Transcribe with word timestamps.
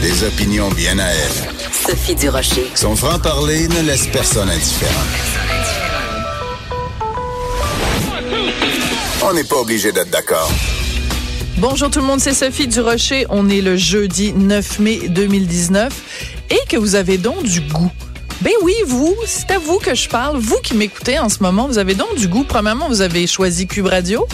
Des 0.00 0.24
opinions 0.24 0.70
bien 0.70 0.98
à 0.98 1.08
elle. 1.08 1.30
Sophie 1.72 2.14
Durocher. 2.14 2.66
Son 2.74 2.96
franc-parler 2.96 3.68
ne 3.68 3.82
laisse 3.82 4.06
personne 4.06 4.48
indifférent. 4.48 4.92
On 9.24 9.34
n'est 9.34 9.44
pas 9.44 9.56
obligé 9.56 9.92
d'être 9.92 10.10
d'accord. 10.10 10.50
Bonjour 11.58 11.90
tout 11.90 12.00
le 12.00 12.06
monde, 12.06 12.20
c'est 12.20 12.32
Sophie 12.32 12.66
Durocher. 12.66 13.26
On 13.28 13.50
est 13.50 13.60
le 13.60 13.76
jeudi 13.76 14.32
9 14.32 14.78
mai 14.78 15.08
2019 15.08 15.92
et 16.50 16.58
que 16.68 16.78
vous 16.78 16.94
avez 16.94 17.18
donc 17.18 17.42
du 17.42 17.60
goût. 17.60 17.90
Ben 18.42 18.52
oui, 18.62 18.74
vous, 18.84 19.14
c'est 19.24 19.52
à 19.52 19.58
vous 19.60 19.78
que 19.78 19.94
je 19.94 20.08
parle. 20.08 20.36
Vous 20.36 20.58
qui 20.64 20.74
m'écoutez 20.74 21.16
en 21.20 21.28
ce 21.28 21.40
moment, 21.44 21.68
vous 21.68 21.78
avez 21.78 21.94
donc 21.94 22.16
du 22.16 22.26
goût. 22.26 22.42
Premièrement, 22.42 22.88
vous 22.88 23.00
avez 23.00 23.28
choisi 23.28 23.68
Cube 23.68 23.86
Radio. 23.86 24.26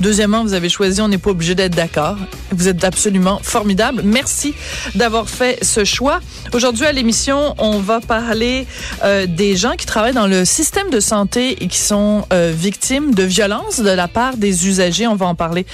Deuxièmement, 0.00 0.42
vous 0.42 0.54
avez 0.54 0.68
choisi, 0.68 1.00
on 1.00 1.08
n'est 1.08 1.18
pas 1.18 1.30
obligé 1.30 1.54
d'être 1.54 1.74
d'accord. 1.74 2.16
Vous 2.50 2.68
êtes 2.68 2.82
absolument 2.84 3.38
formidable. 3.42 4.02
Merci 4.04 4.54
d'avoir 4.94 5.28
fait 5.28 5.62
ce 5.62 5.84
choix. 5.84 6.20
Aujourd'hui 6.52 6.84
à 6.84 6.92
l'émission, 6.92 7.54
on 7.58 7.78
va 7.78 8.00
parler 8.00 8.66
euh, 9.04 9.26
des 9.26 9.56
gens 9.56 9.76
qui 9.76 9.86
travaillent 9.86 10.14
dans 10.14 10.26
le 10.26 10.44
système 10.44 10.90
de 10.90 11.00
santé 11.00 11.62
et 11.62 11.68
qui 11.68 11.78
sont 11.78 12.26
euh, 12.32 12.52
victimes 12.54 13.14
de 13.14 13.22
violences 13.22 13.80
de 13.80 13.90
la 13.90 14.08
part 14.08 14.36
des 14.36 14.66
usagers. 14.66 15.06
On 15.06 15.14
va 15.14 15.26
en 15.26 15.34
parler 15.34 15.64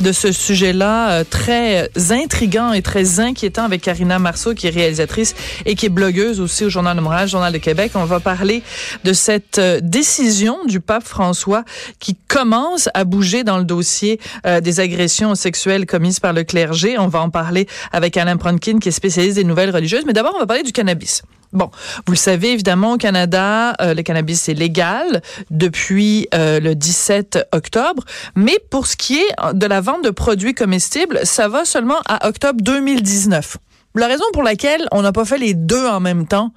de 0.00 0.12
ce 0.12 0.30
sujet-là 0.30 1.10
euh, 1.10 1.24
très 1.28 1.90
intrigant 2.10 2.72
et 2.72 2.82
très 2.82 3.20
inquiétant 3.20 3.64
avec 3.64 3.80
Karina 3.80 4.18
Marceau, 4.18 4.54
qui 4.54 4.66
est 4.66 4.70
réalisatrice 4.70 5.34
et 5.64 5.74
qui 5.74 5.86
est 5.86 5.90
blogueuse 5.90 6.40
aussi 6.40 6.64
au 6.64 6.68
Journal 6.68 6.96
de 6.96 7.02
Montréal, 7.02 7.28
Journal 7.28 7.52
de 7.52 7.58
Québec. 7.58 7.92
On 7.94 8.04
va 8.04 8.20
parler 8.20 8.62
de 9.04 9.12
cette 9.12 9.60
décision 9.82 10.58
du 10.66 10.80
pape 10.80 11.04
François 11.04 11.64
qui 11.98 12.16
commence 12.28 12.88
à 12.94 13.04
bouger 13.04 13.42
dans 13.42 13.58
le 13.58 13.64
dossier 13.70 14.20
des 14.44 14.80
agressions 14.80 15.34
sexuelles 15.34 15.86
commises 15.86 16.18
par 16.18 16.32
le 16.32 16.42
clergé. 16.42 16.98
On 16.98 17.06
va 17.06 17.20
en 17.20 17.30
parler 17.30 17.66
avec 17.92 18.16
Alain 18.16 18.36
Pronkin, 18.36 18.78
qui 18.80 18.88
est 18.88 18.92
spécialiste 18.92 19.36
des 19.36 19.44
nouvelles 19.44 19.70
religieuses. 19.70 20.04
Mais 20.06 20.12
d'abord, 20.12 20.32
on 20.34 20.40
va 20.40 20.46
parler 20.46 20.64
du 20.64 20.72
cannabis. 20.72 21.22
Bon, 21.52 21.68
vous 22.06 22.12
le 22.12 22.18
savez 22.18 22.52
évidemment 22.52 22.92
au 22.92 22.96
Canada, 22.96 23.74
euh, 23.80 23.92
le 23.92 24.02
cannabis 24.02 24.48
est 24.48 24.54
légal 24.54 25.20
depuis 25.50 26.28
euh, 26.32 26.60
le 26.60 26.76
17 26.76 27.48
octobre, 27.50 28.04
mais 28.36 28.56
pour 28.70 28.86
ce 28.86 28.96
qui 28.96 29.18
est 29.18 29.34
de 29.54 29.66
la 29.66 29.80
vente 29.80 30.04
de 30.04 30.10
produits 30.10 30.54
comestibles, 30.54 31.18
ça 31.24 31.48
va 31.48 31.64
seulement 31.64 32.00
à 32.06 32.28
octobre 32.28 32.60
2019. 32.62 33.56
La 33.96 34.06
raison 34.06 34.24
pour 34.32 34.44
laquelle 34.44 34.86
on 34.92 35.02
n'a 35.02 35.10
pas 35.10 35.24
fait 35.24 35.38
les 35.38 35.54
deux 35.54 35.86
en 35.88 35.98
même 35.98 36.28
temps, 36.28 36.52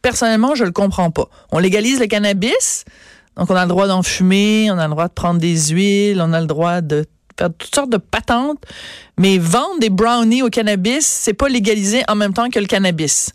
personnellement, 0.00 0.54
je 0.54 0.62
le 0.62 0.70
comprends 0.70 1.10
pas. 1.10 1.28
On 1.50 1.58
légalise 1.58 1.98
le 1.98 2.06
cannabis, 2.06 2.84
donc 3.36 3.50
on 3.50 3.56
a 3.56 3.62
le 3.62 3.68
droit 3.68 3.86
d'en 3.86 4.02
fumer, 4.02 4.70
on 4.70 4.78
a 4.78 4.84
le 4.86 4.92
droit 4.92 5.08
de 5.08 5.12
prendre 5.12 5.40
des 5.40 5.68
huiles, 5.68 6.20
on 6.22 6.32
a 6.32 6.40
le 6.40 6.46
droit 6.46 6.80
de 6.80 7.06
faire 7.38 7.50
toutes 7.56 7.74
sortes 7.74 7.90
de 7.90 7.98
patentes, 7.98 8.62
mais 9.18 9.38
vendre 9.38 9.78
des 9.80 9.90
brownies 9.90 10.42
au 10.42 10.48
cannabis, 10.48 11.06
c'est 11.06 11.34
pas 11.34 11.48
légalisé 11.48 12.02
en 12.08 12.14
même 12.14 12.32
temps 12.32 12.48
que 12.48 12.58
le 12.58 12.66
cannabis 12.66 13.32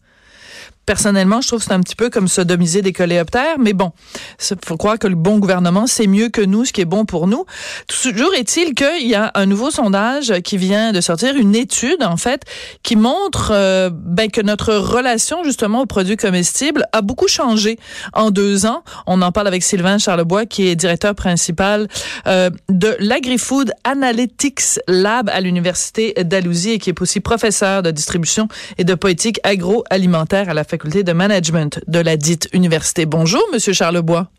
personnellement, 0.86 1.42
je 1.42 1.48
trouve 1.48 1.60
que 1.60 1.66
c'est 1.66 1.74
un 1.74 1.80
petit 1.80 1.96
peu 1.96 2.10
comme 2.10 2.28
sodomiser 2.28 2.82
des 2.82 2.94
coléoptères, 2.94 3.58
mais 3.60 3.74
bon, 3.74 3.92
il 4.40 4.58
faut 4.66 4.78
croire 4.78 4.98
que 4.98 5.08
le 5.08 5.16
bon 5.16 5.40
gouvernement 5.40 5.88
sait 5.88 6.08
mieux 6.08 6.30
que 6.30 6.42
nous 6.42 6.66
ce 6.66 6.74
qui 6.74 6.82
est 6.82 6.86
bon 6.86 7.06
pour 7.06 7.28
nous. 7.28 7.46
Toujours 7.88 8.34
est-il 8.34 8.74
qu'il 8.74 9.08
y 9.08 9.16
a 9.16 9.32
un 9.36 9.46
nouveau 9.46 9.72
sondage 9.72 10.34
qui 10.44 10.58
vient 10.58 10.92
de 10.92 11.02
sortir, 11.02 11.36
une 11.36 11.56
étude 11.56 12.04
en 12.04 12.18
fait, 12.18 12.44
qui 12.84 12.96
montre 12.96 13.52
euh, 13.54 13.90
ben, 13.94 14.30
que 14.30 14.42
notre 14.42 14.74
relation 14.76 15.44
justement 15.44 15.82
aux 15.82 15.86
produits 15.86 16.18
comestibles 16.18 16.86
a 16.94 17.02
beaucoup 17.02 17.28
changé 17.28 17.78
en 18.14 18.32
deux 18.32 18.66
ans. 18.66 18.84
On 19.08 19.22
en 19.22 19.32
parle 19.32 19.48
avec 19.48 19.64
Sylvain 19.64 19.98
Charlebois, 19.98 20.46
qui 20.46 20.68
est 20.68 20.76
directeur 20.76 21.16
principal 21.16 21.88
euh, 22.28 22.50
de 22.70 22.96
l'AgriFood 23.00 23.72
Analytics 23.84 24.80
Lab 24.88 25.30
à 25.30 25.42
l'Université 25.42 26.14
d'Alousie 26.24 26.72
et 26.72 26.80
qui 26.80 26.90
est 26.90 27.02
aussi 27.02 27.20
professeur 27.20 27.84
de 27.84 27.92
distribution 27.92 28.48
et 28.78 28.84
de 28.84 28.96
politique 28.96 29.40
agroalimentaire 29.44 30.50
à 30.50 30.54
la 30.54 30.64
faculté 30.72 31.04
de 31.04 31.12
management 31.12 31.82
de 31.88 32.00
la 32.00 32.16
dite 32.16 32.48
université. 32.54 33.06
Bonjour, 33.06 33.44
Monsieur 33.52 33.74
Charlebois. 33.74 34.30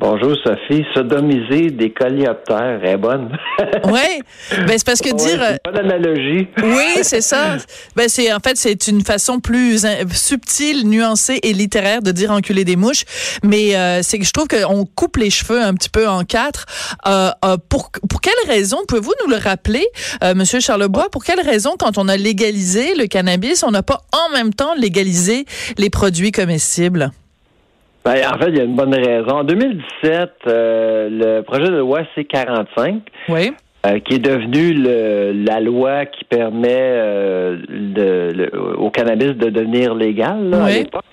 Bonjour 0.00 0.36
Sophie, 0.44 0.84
sodomiser 0.94 1.70
des 1.70 1.90
coléoptères 1.90 2.84
est 2.84 2.96
bonne. 2.96 3.36
oui, 3.84 4.22
ben 4.50 4.78
c'est 4.78 4.86
parce 4.86 5.00
que 5.00 5.12
dire 5.12 5.58
pas 5.64 5.72
d'analogie. 5.72 6.46
oui, 6.62 7.02
c'est 7.02 7.20
ça. 7.20 7.56
Ben 7.96 8.08
c'est 8.08 8.32
en 8.32 8.38
fait 8.38 8.56
c'est 8.56 8.86
une 8.86 9.02
façon 9.02 9.40
plus 9.40 9.84
subtile, 10.12 10.88
nuancée 10.88 11.40
et 11.42 11.52
littéraire 11.52 12.00
de 12.00 12.12
dire 12.12 12.30
enculer 12.30 12.64
des 12.64 12.76
mouches, 12.76 13.04
mais 13.42 13.74
euh, 13.74 14.00
c'est 14.04 14.20
que 14.20 14.24
je 14.24 14.30
trouve 14.30 14.46
qu'on 14.46 14.86
coupe 14.86 15.16
les 15.16 15.30
cheveux 15.30 15.60
un 15.60 15.74
petit 15.74 15.90
peu 15.90 16.06
en 16.06 16.22
quatre. 16.22 16.66
Euh, 17.08 17.30
euh, 17.44 17.56
pour 17.68 17.90
pour 18.08 18.20
quelle 18.20 18.34
raison 18.46 18.78
pouvez-vous 18.86 19.14
nous 19.24 19.30
le 19.30 19.38
rappeler, 19.38 19.84
Monsieur 20.36 20.60
Charlebois? 20.60 21.08
Pour 21.10 21.24
quelle 21.24 21.40
raison 21.40 21.74
quand 21.76 21.98
on 21.98 22.06
a 22.06 22.16
légalisé 22.16 22.94
le 22.94 23.06
cannabis, 23.06 23.64
on 23.64 23.72
n'a 23.72 23.82
pas 23.82 24.02
en 24.12 24.32
même 24.32 24.54
temps 24.54 24.74
légalisé 24.76 25.44
les 25.76 25.90
produits 25.90 26.30
comestibles? 26.30 27.10
Ben, 28.04 28.16
en 28.26 28.38
fait, 28.38 28.48
il 28.48 28.56
y 28.56 28.60
a 28.60 28.64
une 28.64 28.76
bonne 28.76 28.94
raison. 28.94 29.38
En 29.38 29.44
2017, 29.44 30.30
euh, 30.46 31.08
le 31.10 31.42
projet 31.42 31.70
de 31.70 31.78
loi 31.78 32.00
C-45, 32.14 33.00
oui. 33.28 33.52
Euh, 33.86 34.00
qui 34.00 34.14
est 34.14 34.18
devenu 34.18 34.72
la 35.44 35.60
loi 35.60 36.04
qui 36.06 36.24
permet 36.24 36.66
euh, 36.68 37.56
au 38.76 38.90
cannabis 38.90 39.34
de 39.34 39.50
devenir 39.50 39.94
légal 39.94 40.52
à 40.52 40.68
l'époque. 40.68 41.04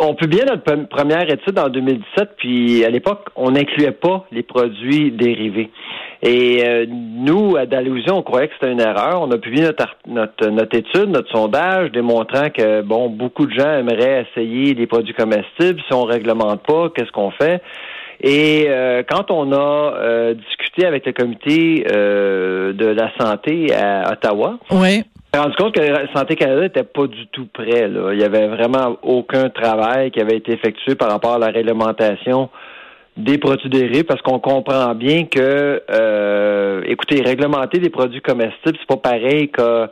on 0.00 0.14
publiait 0.14 0.44
notre 0.44 0.86
première 0.86 1.28
étude 1.28 1.58
en 1.58 1.68
2017, 1.68 2.30
puis 2.36 2.84
à 2.84 2.90
l'époque, 2.90 3.26
on 3.34 3.50
n'incluait 3.50 3.90
pas 3.90 4.24
les 4.30 4.44
produits 4.44 5.10
dérivés. 5.10 5.70
Et 6.22 6.64
euh, 6.66 6.86
nous, 6.88 7.56
à 7.56 7.66
Dalhousie, 7.66 8.10
on 8.10 8.22
croyait 8.22 8.48
que 8.48 8.54
c'était 8.54 8.72
une 8.72 8.80
erreur. 8.80 9.22
On 9.22 9.30
a 9.30 9.38
publié 9.38 9.64
notre, 9.64 9.96
notre, 10.06 10.48
notre 10.48 10.76
étude, 10.76 11.10
notre 11.10 11.30
sondage, 11.30 11.92
démontrant 11.92 12.50
que 12.50 12.82
bon, 12.82 13.08
beaucoup 13.08 13.46
de 13.46 13.52
gens 13.52 13.78
aimeraient 13.78 14.26
essayer 14.28 14.74
des 14.74 14.86
produits 14.86 15.14
comestibles. 15.14 15.80
Si 15.86 15.94
on 15.94 16.04
réglemente 16.04 16.62
pas, 16.66 16.88
qu'est-ce 16.94 17.12
qu'on 17.12 17.30
fait? 17.30 17.62
Et 18.20 18.66
euh, 18.68 19.04
quand 19.08 19.30
on 19.30 19.52
a 19.52 19.94
euh, 19.94 20.34
discuté 20.34 20.86
avec 20.86 21.06
le 21.06 21.12
comité 21.12 21.84
de 21.88 22.86
la 22.86 23.12
santé 23.16 23.72
à 23.72 24.12
Ottawa, 24.12 24.58
oui. 24.72 25.04
on 25.34 25.36
s'est 25.36 25.42
rendu 25.42 25.56
compte 25.56 25.74
que 25.76 25.80
la 25.80 26.12
Santé 26.12 26.34
Canada 26.34 26.62
n'était 26.62 26.82
pas 26.82 27.06
du 27.06 27.28
tout 27.28 27.46
prêt. 27.46 27.86
Là. 27.86 28.12
Il 28.12 28.18
y 28.18 28.24
avait 28.24 28.48
vraiment 28.48 28.96
aucun 29.02 29.50
travail 29.50 30.10
qui 30.10 30.20
avait 30.20 30.36
été 30.36 30.52
effectué 30.52 30.96
par 30.96 31.10
rapport 31.10 31.34
à 31.34 31.38
la 31.38 31.48
réglementation 31.48 32.48
des 33.18 33.36
produits 33.36 33.68
dérivés 33.68 34.04
parce 34.04 34.22
qu'on 34.22 34.38
comprend 34.38 34.94
bien 34.94 35.24
que, 35.24 35.82
euh, 35.90 36.82
écoutez, 36.86 37.20
réglementer 37.20 37.78
des 37.78 37.90
produits 37.90 38.20
comestibles, 38.20 38.78
c'est 38.78 38.86
pas 38.86 38.96
pareil 38.96 39.48
que, 39.50 39.86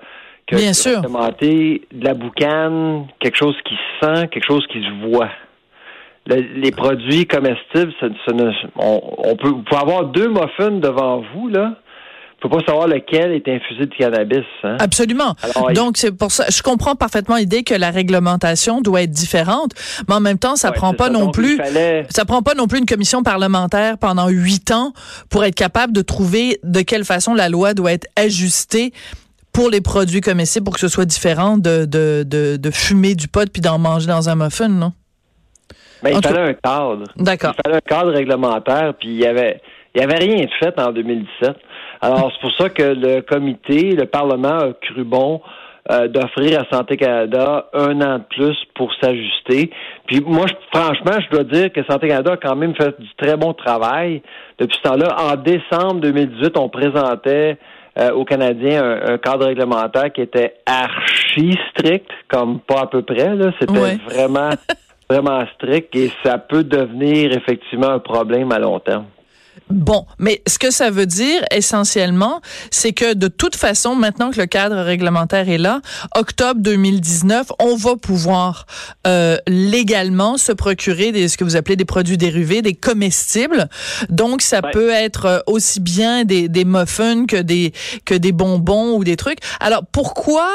que 0.47 0.57
bien 0.57 0.73
sûr. 0.73 1.01
réglementer 1.03 1.83
de 1.93 2.05
la 2.05 2.15
boucane, 2.15 3.07
quelque 3.19 3.37
chose 3.37 3.57
qui 3.65 3.75
se 3.75 4.07
sent, 4.07 4.29
quelque 4.29 4.47
chose 4.47 4.67
qui 4.69 4.81
se 4.81 5.09
voit. 5.09 5.31
les 6.29 6.71
produits 6.71 7.27
comestibles, 7.27 7.93
on, 8.77 9.01
on, 9.19 9.37
peut, 9.37 9.49
vous 9.49 9.63
pouvez 9.63 9.81
avoir 9.81 10.05
deux 10.07 10.29
muffins 10.29 10.71
devant 10.71 11.23
vous, 11.35 11.49
là 11.49 11.75
faut 12.41 12.49
pas 12.49 12.61
savoir 12.67 12.87
lequel 12.87 13.33
est 13.33 13.49
infusé 13.49 13.87
de 13.87 13.95
cannabis. 13.95 14.45
Hein? 14.63 14.77
Absolument. 14.79 15.35
Donc 15.75 15.97
c'est 15.97 16.13
pour 16.13 16.31
ça, 16.31 16.45
je 16.51 16.63
comprends 16.63 16.95
parfaitement 16.95 17.37
l'idée 17.37 17.63
que 17.63 17.75
la 17.75 17.91
réglementation 17.91 18.81
doit 18.83 19.03
être 19.03 19.11
différente, 19.11 19.73
mais 20.09 20.15
en 20.15 20.21
même 20.21 20.39
temps, 20.39 20.57
ça 20.57 20.73
prend 20.73 20.93
pas 20.93 21.09
non 21.09 21.31
plus, 21.31 21.59
ça 22.11 22.25
prend 22.25 22.43
pas 22.43 22.55
non 22.55 22.67
plus 22.67 22.79
une 22.79 22.87
commission 22.87 23.23
parlementaire 23.23 23.99
pendant 23.99 24.29
huit 24.29 24.71
ans 24.71 24.93
pour 25.31 25.45
être 25.45 25.55
capable 25.55 25.93
de 25.93 26.03
trouver 26.03 26.61
de 26.63 26.83
quelle 26.83 27.05
façon 27.05 27.35
la 27.35 27.49
loi 27.49 27.75
doit 27.75 27.93
être 27.93 28.07
ajustée 28.17 28.93
pour 29.53 29.71
les 29.71 29.81
produits 29.81 30.21
comestibles 30.21 30.65
pour 30.65 30.75
que 30.75 30.81
ce 30.81 30.89
soit 30.89 31.07
différent 31.07 31.57
de, 31.57 31.87
de, 31.87 32.25
de, 32.27 32.59
de 32.59 32.71
fumer 32.71 33.15
du 33.15 33.27
pot 33.27 33.51
puis 33.51 33.63
d'en 33.63 33.79
manger 33.79 34.07
dans 34.07 34.29
un 34.29 34.35
muffin, 34.35 34.69
non? 34.69 34.93
Mais 36.03 36.13
il 36.13 36.23
fallait 36.23 36.51
un 36.51 36.53
cadre. 36.53 37.05
D'accord. 37.17 37.55
Il 37.59 37.63
fallait 37.63 37.77
un 37.79 37.89
cadre 37.89 38.11
réglementaire, 38.13 38.93
puis 38.99 39.09
il 39.09 39.19
y 39.19 39.27
avait, 39.27 39.63
il 39.95 40.03
y 40.03 40.05
avait 40.05 40.19
rien 40.19 40.45
de 40.45 40.51
fait 40.61 40.79
en 40.79 40.93
2017. 40.93 41.57
Alors, 42.01 42.31
c'est 42.33 42.41
pour 42.41 42.55
ça 42.57 42.69
que 42.69 42.83
le 42.83 43.21
comité, 43.23 43.93
le 43.93 44.07
Parlement 44.07 44.59
a 44.59 44.73
cru 44.81 45.05
bon 45.05 45.41
euh, 45.89 46.09
d'offrir 46.09 46.61
à 46.61 46.65
Santé 46.77 46.97
Canada 46.97 47.67
un 47.73 48.01
an 48.01 48.19
de 48.19 48.25
plus 48.29 48.57
pour 48.75 48.93
s'ajuster. 49.01 49.71
Puis 50.07 50.21
moi, 50.21 50.47
franchement, 50.75 51.13
je 51.25 51.31
dois 51.31 51.45
dire 51.45 51.73
que 51.73 51.85
Santé 51.85 52.09
Canada 52.09 52.33
a 52.33 52.37
quand 52.37 52.57
même 52.57 52.75
fait 52.75 53.01
du 53.01 53.09
très 53.17 53.37
bon 53.37 53.53
travail 53.53 54.21
depuis 54.59 54.77
ce 54.77 54.83
temps-là. 54.83 55.15
En 55.17 55.37
décembre 55.37 56.01
2018, 56.01 56.59
on 56.59 56.69
présentait 56.69 57.57
euh, 57.99 58.11
aux 58.11 58.25
Canadiens 58.25 58.83
un, 59.07 59.19
cadre 59.19 59.47
réglementaire 59.47 60.13
qui 60.13 60.23
était 60.23 60.55
archi 60.67 61.57
strict, 61.71 62.11
comme 62.27 62.59
pas 62.59 62.81
à 62.81 62.87
peu 62.89 63.03
près. 63.03 63.31
C'était 63.61 63.97
vraiment, 64.11 64.51
vraiment 65.09 65.45
strict 65.55 65.95
et 65.95 66.11
ça 66.25 66.39
peut 66.39 66.65
devenir 66.65 67.31
effectivement 67.33 67.91
un 67.91 68.01
problème 68.01 68.51
à 68.51 68.59
long 68.59 68.81
terme. 68.81 69.05
Bon, 69.69 70.07
mais 70.21 70.43
ce 70.47 70.61
que 70.61 70.71
ça 70.71 70.91
veut 70.91 71.07
dire 71.07 71.45
essentiellement, 71.51 72.41
c'est 72.71 72.93
que 72.93 73.15
de 73.15 73.27
toute 73.27 73.57
façon, 73.57 73.97
maintenant 73.97 74.31
que 74.31 74.39
le 74.39 74.47
cadre 74.47 74.77
réglementaire 74.77 75.49
est 75.49 75.59
là, 75.59 75.81
octobre 76.15 76.61
2019, 76.61 77.49
on 77.59 77.75
va 77.75 77.97
pouvoir 77.97 78.67
euh, 79.09 79.39
légalement 79.49 80.37
se 80.39 80.53
procurer 80.53 81.11
des, 81.11 81.27
ce 81.27 81.37
que 81.37 81.43
vous 81.43 81.57
appelez 81.57 81.75
des 81.75 81.85
produits 81.85 82.17
dérivés, 82.17 82.63
des 82.63 82.75
comestibles. 82.75 83.69
Donc, 84.09 84.41
ça 84.43 84.63
peut 84.63 84.91
être 84.91 85.25
euh, 85.27 85.39
aussi 85.49 85.81
bien 85.81 86.25
des, 86.25 86.49
des 86.49 86.65
muffins 86.65 87.27
que 87.27 87.37
des 87.37 87.73
que 88.05 88.15
des 88.15 88.33
bonbons 88.33 88.97
ou 88.97 89.03
des 89.03 89.17
trucs. 89.17 89.39
Alors, 89.59 89.83
pourquoi 89.91 90.49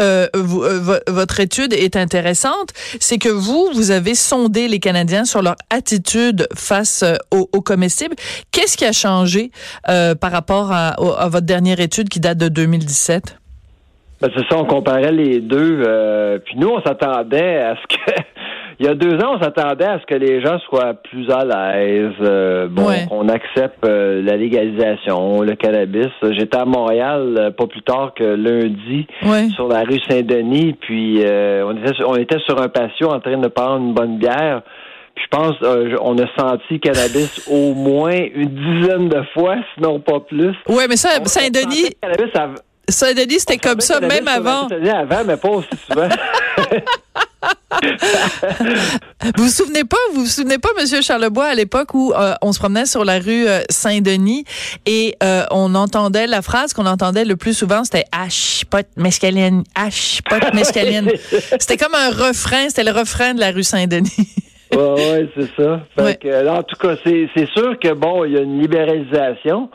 euh, 0.00 0.26
vous, 0.34 0.64
euh, 0.64 1.00
votre 1.06 1.38
étude 1.38 1.72
est 1.72 1.94
intéressante 1.94 2.72
C'est 2.98 3.18
que 3.18 3.28
vous, 3.28 3.70
vous 3.72 3.92
avez 3.92 4.16
sondé 4.16 4.66
les 4.66 4.80
Canadiens 4.80 5.24
sur 5.24 5.42
leur 5.42 5.56
attitude 5.70 6.48
face 6.56 7.04
aux, 7.30 7.48
aux 7.52 7.62
comestibles 7.62 8.16
Qu'est-ce 8.52 8.76
qui 8.76 8.84
a 8.84 8.92
changé 8.92 9.50
euh, 9.88 10.14
par 10.14 10.32
rapport 10.32 10.72
à, 10.72 10.96
votre 11.28 11.46
dernière 11.46 11.80
étude 11.80 12.08
qui 12.08 12.20
date 12.20 12.38
de 12.38 12.48
2017? 12.48 13.38
Ben, 14.20 14.30
c'est 14.34 14.48
ça, 14.48 14.58
on 14.58 14.64
comparait 14.64 15.12
les 15.12 15.40
deux. 15.40 15.82
Euh, 15.86 16.38
puis 16.44 16.56
nous, 16.56 16.68
on 16.68 16.82
s'attendait 16.82 17.58
à 17.58 17.76
ce 17.76 17.96
que 17.96 18.22
il 18.80 18.86
y 18.86 18.88
a 18.88 18.94
deux 18.94 19.14
ans, 19.24 19.36
on 19.36 19.42
s'attendait 19.42 19.84
à 19.84 20.00
ce 20.00 20.06
que 20.06 20.14
les 20.14 20.40
gens 20.40 20.58
soient 20.60 20.94
plus 20.94 21.30
à 21.30 21.44
l'aise, 21.44 22.12
euh, 22.20 22.68
bon, 22.68 22.86
qu'on 23.08 23.28
accepte 23.28 23.84
la 23.84 24.36
légalisation, 24.36 25.42
le 25.42 25.54
cannabis. 25.54 26.08
J'étais 26.22 26.58
à 26.58 26.64
Montréal 26.64 27.52
pas 27.56 27.66
plus 27.66 27.82
tard 27.82 28.12
que 28.14 28.24
lundi 28.24 29.06
sur 29.54 29.68
la 29.68 29.82
rue 29.82 30.00
Saint-Denis, 30.08 30.74
puis 30.80 31.22
on 31.24 31.76
était 31.76 32.04
on 32.04 32.16
était 32.16 32.40
sur 32.40 32.60
un 32.60 32.68
patio 32.68 33.10
en 33.10 33.20
train 33.20 33.38
de 33.38 33.48
prendre 33.48 33.84
une 33.84 33.94
bonne 33.94 34.18
bière 34.18 34.62
je 35.18 35.36
pense 35.36 35.56
euh, 35.62 35.96
on 36.00 36.16
a 36.18 36.26
senti 36.38 36.80
cannabis 36.80 37.42
au 37.48 37.74
moins 37.74 38.18
une 38.34 38.48
dizaine 38.48 39.08
de 39.08 39.22
fois, 39.34 39.56
sinon 39.74 40.00
pas 40.00 40.20
plus. 40.20 40.54
Oui, 40.68 40.84
mais 40.88 40.96
ça, 40.96 41.10
Saint-Denis. 41.24 41.96
Saint-Denis, 42.90 43.40
c'était 43.40 43.58
comme 43.58 43.80
ça, 43.80 44.00
même 44.00 44.26
avant. 44.28 44.66
avant, 44.66 45.24
mais 45.26 45.36
pas 45.36 45.50
aussi 45.50 45.68
souvent. 45.86 46.08
vous 49.36 49.44
vous 49.44 49.50
souvenez 49.50 49.84
pas, 49.84 49.98
vous 50.14 50.22
vous 50.22 50.26
souvenez 50.26 50.56
pas, 50.56 50.70
Monsieur 50.80 51.02
Charlebois, 51.02 51.48
à 51.48 51.54
l'époque 51.54 51.92
où 51.92 52.14
euh, 52.14 52.32
on 52.40 52.52
se 52.52 52.58
promenait 52.58 52.86
sur 52.86 53.04
la 53.04 53.18
rue 53.18 53.46
euh, 53.46 53.60
Saint-Denis 53.68 54.46
et 54.86 55.14
on 55.50 55.74
entendait 55.74 56.26
la 56.26 56.40
phrase 56.40 56.72
qu'on 56.72 56.86
entendait 56.86 57.26
le 57.26 57.36
plus 57.36 57.52
souvent, 57.52 57.84
c'était 57.84 58.06
H 58.10 58.64
pot 58.64 58.86
mescaline, 58.96 59.64
H 59.76 60.22
pot 60.22 60.54
mescaline. 60.54 61.10
c'était 61.58 61.76
comme 61.76 61.94
un 61.94 62.08
refrain, 62.08 62.68
c'était 62.68 62.84
le 62.84 62.92
refrain 62.92 63.34
de 63.34 63.40
la 63.40 63.50
rue 63.50 63.64
Saint-Denis. 63.64 64.30
Oui, 64.72 64.78
ouais, 64.78 65.28
c'est 65.36 65.62
ça. 65.62 65.80
en 66.52 66.62
tout 66.62 66.76
cas, 66.76 66.94
c'est 67.04 67.46
sûr 67.54 67.78
que 67.78 67.92
bon, 67.94 68.24
il 68.24 68.32
y 68.32 68.36
a 68.36 68.40
une 68.40 68.60
libéralisation 68.60 69.70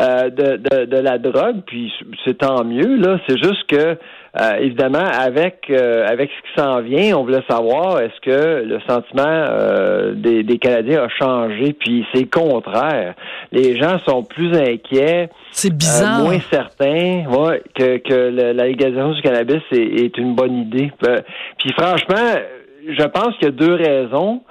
euh, 0.00 0.30
de, 0.30 0.56
de, 0.56 0.84
de, 0.86 0.96
la 0.96 1.18
drogue, 1.18 1.60
puis 1.66 1.92
c'est 2.24 2.38
tant 2.38 2.64
mieux. 2.64 2.96
Là, 2.96 3.18
c'est 3.28 3.36
juste 3.36 3.66
que 3.68 3.98
euh, 4.40 4.54
évidemment, 4.58 5.04
avec 5.04 5.66
euh, 5.68 6.06
avec 6.08 6.30
ce 6.30 6.48
qui 6.48 6.58
s'en 6.58 6.80
vient, 6.80 7.18
on 7.18 7.24
voulait 7.24 7.44
savoir 7.46 8.00
est-ce 8.00 8.18
que 8.22 8.64
le 8.64 8.80
sentiment 8.88 10.14
des, 10.14 10.44
des 10.44 10.56
Canadiens 10.56 11.02
a 11.02 11.08
changé, 11.10 11.74
puis 11.74 12.06
c'est 12.14 12.22
le 12.22 12.30
contraire. 12.30 13.14
Les 13.52 13.76
gens 13.76 13.98
sont 14.08 14.24
plus 14.24 14.56
inquiets. 14.56 15.28
C'est 15.50 15.76
bizarre. 15.76 16.22
moins 16.22 16.40
certains 16.50 17.24
ouais, 17.28 17.62
que, 17.74 17.98
que 17.98 18.14
la 18.14 18.64
légalisation 18.64 19.12
du 19.12 19.20
cannabis 19.20 19.60
est, 19.72 20.04
est 20.04 20.16
une 20.16 20.34
bonne 20.34 20.56
idée. 20.56 20.90
puis 21.58 21.70
franchement, 21.74 22.40
je 22.88 23.04
pense 23.04 23.36
qu'il 23.36 23.44
y 23.44 23.48
a 23.48 23.50
deux 23.50 23.74
raisons. 23.74 24.42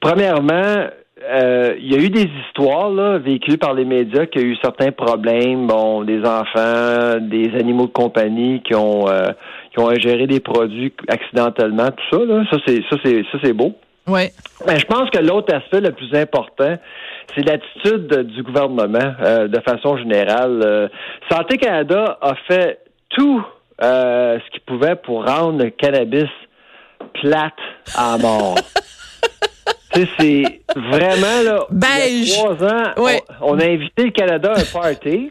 Premièrement, 0.00 0.88
euh, 1.22 1.74
il 1.78 1.92
y 1.92 1.96
a 1.96 1.98
eu 1.98 2.10
des 2.10 2.28
histoires 2.46 2.90
là, 2.90 3.18
véhiculées 3.18 3.56
par 3.56 3.72
les 3.72 3.84
médias 3.84 4.26
qui 4.26 4.38
a 4.38 4.42
eu 4.42 4.56
certains 4.62 4.92
problèmes, 4.92 5.66
bon, 5.66 6.02
des 6.02 6.20
enfants, 6.24 7.18
des 7.20 7.50
animaux 7.58 7.86
de 7.86 7.92
compagnie 7.92 8.60
qui 8.62 8.74
ont 8.74 9.08
euh, 9.08 9.28
qui 9.72 9.80
ont 9.80 9.88
ingéré 9.88 10.26
des 10.26 10.40
produits 10.40 10.92
accidentellement, 11.08 11.90
tout 11.90 12.18
ça 12.18 12.24
là, 12.24 12.44
ça 12.50 12.58
c'est 12.66 12.82
ça 12.90 12.96
c'est 13.02 13.22
ça 13.32 13.38
c'est 13.42 13.52
beau. 13.52 13.74
Ouais. 14.06 14.32
Mais 14.66 14.78
je 14.78 14.84
pense 14.84 15.08
que 15.10 15.18
l'autre 15.18 15.54
aspect 15.54 15.80
le 15.80 15.92
plus 15.92 16.14
important, 16.14 16.76
c'est 17.34 17.42
l'attitude 17.42 18.26
du 18.26 18.42
gouvernement 18.42 19.14
euh, 19.24 19.48
de 19.48 19.60
façon 19.60 19.96
générale. 19.96 20.90
Santé 21.30 21.56
Canada 21.56 22.18
a 22.20 22.34
fait 22.46 22.80
tout 23.08 23.42
ce 23.80 24.50
qu'il 24.50 24.60
pouvait 24.60 24.94
pour 24.94 25.26
rendre 25.26 25.64
le 25.64 25.70
cannabis 25.70 26.28
plate 27.20 27.52
à 27.94 28.18
mort. 28.18 28.58
tu 29.92 30.00
sais, 30.00 30.08
c'est 30.18 30.62
vraiment, 30.76 31.42
là, 31.42 31.66
il 32.06 32.28
y 32.28 32.32
a 32.32 32.36
trois 32.36 32.64
ans, 32.64 33.18
on, 33.40 33.58
a 33.58 33.64
invité 33.64 34.04
le 34.04 34.10
Canada 34.10 34.52
à 34.54 34.60
un 34.60 34.64
party. 34.64 35.30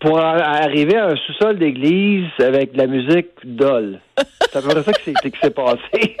Pour 0.00 0.18
arriver 0.18 0.96
à 0.96 1.08
un 1.08 1.16
sous-sol 1.16 1.58
d'église 1.58 2.28
avec 2.38 2.72
de 2.72 2.78
la 2.78 2.86
musique 2.86 3.28
dolle. 3.44 4.00
C'est 4.52 4.58
à 4.58 4.62
peu 4.62 4.68
près 4.68 4.82
ça 4.82 4.92
qui 4.92 5.12
s'est 5.40 5.50
passé. 5.50 6.16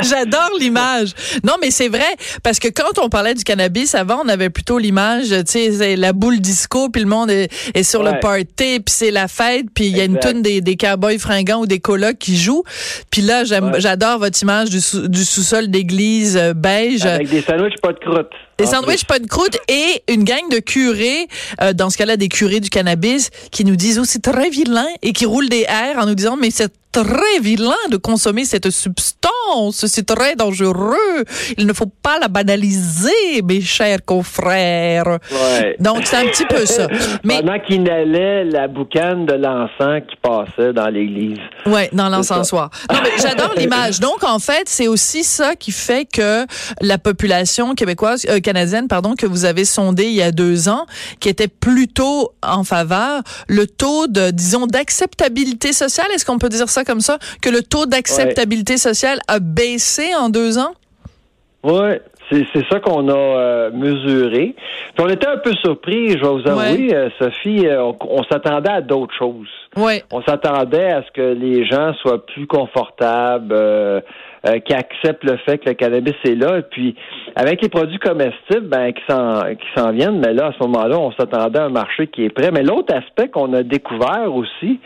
J'adore 0.02 0.50
l'image. 0.58 1.10
Non, 1.44 1.54
mais 1.60 1.70
c'est 1.70 1.88
vrai, 1.88 2.16
parce 2.42 2.58
que 2.58 2.68
quand 2.68 3.02
on 3.02 3.08
parlait 3.08 3.34
du 3.34 3.44
cannabis, 3.44 3.94
avant, 3.94 4.22
on 4.24 4.28
avait 4.28 4.50
plutôt 4.50 4.78
l'image, 4.78 5.28
tu 5.28 5.72
sais, 5.72 5.96
la 5.96 6.12
boule 6.12 6.40
disco, 6.40 6.88
puis 6.90 7.02
le 7.02 7.08
monde 7.08 7.30
est, 7.30 7.82
sur 7.82 8.02
le 8.02 8.18
party, 8.20 8.80
puis 8.80 8.82
c'est 8.86 9.10
la 9.10 9.28
fête, 9.28 9.66
puis 9.74 9.86
il 9.86 9.96
y 9.96 10.00
a 10.00 10.04
une 10.04 10.18
tonne 10.18 10.42
des, 10.42 10.60
des 10.60 10.76
cowboys 10.76 11.18
fringants 11.18 11.60
ou 11.60 11.66
des 11.66 11.80
colocs 11.80 12.18
qui 12.18 12.36
jouent. 12.36 12.64
Puis 13.10 13.22
là, 13.22 13.44
j'adore 13.44 14.18
votre 14.18 14.40
image 14.42 14.70
du, 14.70 14.80
sous-sol 14.80 15.68
d'église 15.68 16.36
euh, 16.36 16.52
beige. 16.54 17.06
Avec 17.06 17.28
des 17.28 17.42
sandwichs 17.42 17.80
pas 17.80 17.92
de 17.92 17.98
croûte. 17.98 18.32
Des 18.60 18.66
sandwichs 18.66 19.04
pas 19.04 19.18
de 19.18 19.26
croûte 19.26 19.56
et 19.68 20.02
une 20.08 20.24
gang 20.24 20.48
de 20.50 20.58
curés, 20.58 21.28
euh, 21.62 21.72
dans 21.72 21.88
ce 21.88 21.96
cas-là 21.96 22.18
des 22.18 22.28
curés 22.28 22.60
du 22.60 22.68
cannabis, 22.68 23.30
qui 23.50 23.64
nous 23.64 23.76
disent 23.76 23.98
aussi 23.98 24.18
oh, 24.18 24.30
très 24.30 24.50
vilain 24.50 24.86
et 25.00 25.14
qui 25.14 25.24
roulent 25.24 25.48
des 25.48 25.64
airs 25.66 25.98
en 25.98 26.04
nous 26.04 26.14
disant 26.14 26.36
mais 26.36 26.50
c'est 26.50 26.70
très 26.92 27.40
vilain 27.40 27.72
de 27.90 27.96
consommer 27.96 28.44
cette 28.44 28.70
substance. 28.70 29.86
C'est 29.86 30.06
très 30.06 30.36
dangereux. 30.36 31.24
Il 31.58 31.66
ne 31.66 31.72
faut 31.72 31.90
pas 32.02 32.18
la 32.18 32.28
banaliser, 32.28 33.42
mes 33.44 33.60
chers 33.60 34.04
confrères. 34.04 35.18
Donc, 35.78 36.02
c'est 36.04 36.16
un 36.16 36.26
petit 36.26 36.46
peu 36.46 36.66
ça. 36.66 36.86
Mais, 37.24 37.40
Pendant 37.40 37.58
qu'il 37.60 37.82
n'allait 37.82 38.44
la 38.44 38.68
boucane 38.68 39.26
de 39.26 39.34
l'encens 39.34 40.02
qui 40.08 40.16
passait 40.22 40.72
dans 40.72 40.88
l'église. 40.88 41.38
Oui, 41.66 41.82
dans 41.92 42.08
l'encensoir. 42.08 42.70
Non, 42.92 42.98
mais 43.02 43.10
j'adore 43.20 43.54
l'image. 43.56 44.00
Donc, 44.00 44.24
en 44.24 44.38
fait, 44.38 44.62
c'est 44.66 44.88
aussi 44.88 45.24
ça 45.24 45.56
qui 45.56 45.72
fait 45.72 46.06
que 46.10 46.46
la 46.80 46.98
population 46.98 47.74
québécoise, 47.74 48.26
euh, 48.28 48.40
canadienne, 48.40 48.88
pardon, 48.88 49.14
que 49.14 49.26
vous 49.26 49.44
avez 49.44 49.64
sondée 49.64 50.06
il 50.06 50.14
y 50.14 50.22
a 50.22 50.32
deux 50.32 50.68
ans, 50.68 50.86
qui 51.20 51.28
était 51.28 51.48
plutôt 51.48 52.32
en 52.42 52.64
faveur, 52.64 53.22
le 53.48 53.66
taux 53.66 54.06
de, 54.06 54.30
disons, 54.30 54.66
d'acceptabilité 54.66 55.72
sociale, 55.72 56.06
est-ce 56.14 56.24
qu'on 56.24 56.38
peut 56.38 56.48
dire 56.48 56.68
ça 56.68 56.79
comme 56.84 57.00
ça, 57.00 57.18
que 57.42 57.50
le 57.50 57.62
taux 57.62 57.86
d'acceptabilité 57.86 58.76
sociale 58.76 59.20
a 59.28 59.38
baissé 59.38 60.14
en 60.14 60.28
deux 60.28 60.58
ans? 60.58 60.72
Oui, 61.62 61.98
c'est, 62.30 62.68
ça 62.70 62.80
qu'on 62.80 63.08
a 63.08 63.12
euh, 63.12 63.70
mesuré. 63.72 64.54
on 64.98 65.08
était 65.08 65.26
un 65.26 65.38
peu 65.38 65.52
surpris, 65.54 66.10
je 66.10 66.18
vais 66.18 66.28
vous 66.28 66.48
avouer, 66.48 66.94
euh, 66.94 67.08
Sophie, 67.18 67.66
euh, 67.66 67.92
on, 68.00 68.22
s'attendait 68.24 68.70
à 68.70 68.80
d'autres 68.80 69.14
choses. 69.14 69.48
Ouais. 69.76 70.04
On 70.12 70.22
s'attendait 70.22 70.90
à 70.90 71.02
ce 71.02 71.10
que 71.12 71.34
les 71.34 71.64
gens 71.66 71.92
soient 71.94 72.24
plus 72.24 72.46
confortables, 72.46 73.54
qui 74.64 74.72
acceptent 74.72 75.24
le 75.24 75.36
fait 75.36 75.58
que 75.58 75.68
le 75.68 75.74
cannabis 75.74 76.14
est 76.24 76.34
là. 76.34 76.58
Et 76.58 76.62
puis, 76.62 76.94
avec 77.36 77.60
les 77.60 77.68
produits 77.68 77.98
comestibles, 77.98 78.68
ben, 78.68 78.92
qui 78.92 79.02
s'en, 79.06 79.42
qui 79.54 79.66
s'en 79.76 79.92
viennent, 79.92 80.18
mais 80.18 80.32
là, 80.32 80.46
à 80.46 80.52
ce 80.52 80.66
moment-là, 80.66 80.98
on 80.98 81.12
s'attendait 81.12 81.58
à 81.58 81.64
un 81.64 81.68
marché 81.68 82.06
qui 82.06 82.24
est 82.24 82.30
prêt. 82.30 82.50
Mais 82.50 82.62
l'autre 82.62 82.94
aspect 82.94 83.28
qu'on 83.28 83.52
a 83.52 83.62
découvert 83.62 84.34
aussi, 84.34 84.80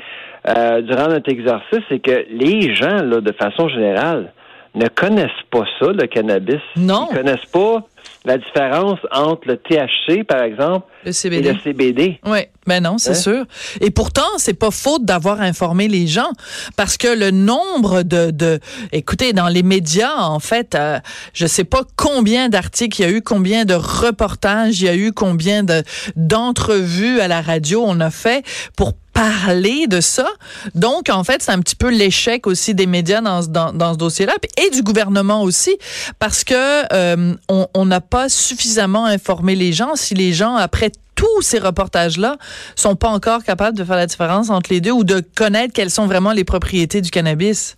euh, 0.47 0.83
durant 0.83 1.09
notre 1.09 1.31
exercice, 1.31 1.81
c'est 1.89 2.01
que 2.01 2.27
les 2.31 2.75
gens, 2.75 3.03
là, 3.03 3.21
de 3.21 3.33
façon 3.33 3.69
générale, 3.69 4.33
ne 4.75 4.89
connaissent 4.89 5.31
pas 5.51 5.65
ça, 5.79 5.93
le 5.93 6.07
cannabis. 6.07 6.61
Non. 6.77 7.09
Ils 7.11 7.17
connaissent 7.17 7.47
pas 7.53 7.87
la 8.25 8.39
différence 8.39 8.99
entre 9.13 9.49
le 9.49 9.57
THC, 9.57 10.25
par 10.25 10.43
exemple, 10.43 10.87
le 11.05 11.13
CBD. 11.13 11.49
et 11.49 11.53
le 11.53 11.59
CBD. 11.59 12.21
Oui, 12.25 12.39
ben 12.67 12.83
non, 12.83 12.97
c'est 12.97 13.11
hein? 13.11 13.15
sûr. 13.15 13.45
Et 13.81 13.91
pourtant, 13.91 14.23
c'est 14.39 14.59
pas 14.59 14.71
faute 14.71 15.05
d'avoir 15.05 15.43
informé 15.43 15.89
les 15.89 16.07
gens, 16.07 16.31
parce 16.77 16.97
que 16.97 17.09
le 17.09 17.31
nombre 17.31 18.03
de, 18.03 18.31
de 18.31 18.61
écoutez, 18.93 19.33
dans 19.35 19.49
les 19.49 19.63
médias, 19.63 20.17
en 20.17 20.41
fait, 20.41 20.75
euh, 20.75 20.99
je 21.35 21.47
sais 21.47 21.65
pas 21.65 21.83
combien 21.97 22.49
d'articles 22.49 23.03
il 23.03 23.05
y 23.05 23.07
a 23.07 23.11
eu, 23.11 23.23
combien 23.23 23.67
de 23.67 23.75
reportages 23.75 24.81
il 24.81 24.87
y 24.87 24.89
a 24.89 24.97
eu, 24.97 25.13
combien 25.13 25.63
de 25.63 25.83
d'entrevues 26.17 27.21
à 27.21 27.29
la 27.29 27.43
radio 27.43 27.85
on 27.87 28.01
a 28.01 28.11
fait 28.11 28.45
pour 28.77 28.95
parler 29.14 29.87
de 29.87 30.00
ça. 30.00 30.26
Donc, 30.75 31.09
en 31.09 31.25
fait, 31.25 31.40
c'est 31.40 31.52
un 31.52 31.61
petit 31.61 31.76
peu 31.76 31.88
l'échec 31.88 32.47
aussi 32.47 32.75
des 32.75 32.87
médias 32.87 33.21
dans, 33.21 33.73
dans, 33.73 33.92
ce 33.92 33.99
dossier-là 33.99 34.35
et 34.62 34.71
du 34.71 34.83
gouvernement 34.83 35.42
aussi, 35.42 35.76
parce 36.18 36.44
que 36.44 36.54
euh, 36.92 37.35
on 37.49 37.87
n'a 37.87 38.00
pas 38.00 38.28
suffisamment 38.28 39.06
informé 39.06 39.54
les 39.54 39.73
gens. 39.73 39.94
Si 39.94 40.14
les 40.14 40.33
gens, 40.33 40.56
après 40.56 40.90
tous 41.14 41.42
ces 41.42 41.59
reportages-là, 41.59 42.37
sont 42.75 42.97
pas 42.97 43.09
encore 43.09 43.44
capables 43.44 43.78
de 43.78 43.85
faire 43.85 43.97
la 43.97 44.06
différence 44.06 44.50
entre 44.50 44.73
les 44.73 44.80
deux 44.80 44.90
ou 44.90 45.04
de 45.04 45.23
connaître 45.37 45.73
quelles 45.73 45.90
sont 45.90 46.06
vraiment 46.06 46.33
les 46.33 46.44
propriétés 46.44 47.00
du 47.00 47.11
cannabis. 47.11 47.76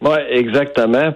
Oui, 0.00 0.16
exactement. 0.30 1.12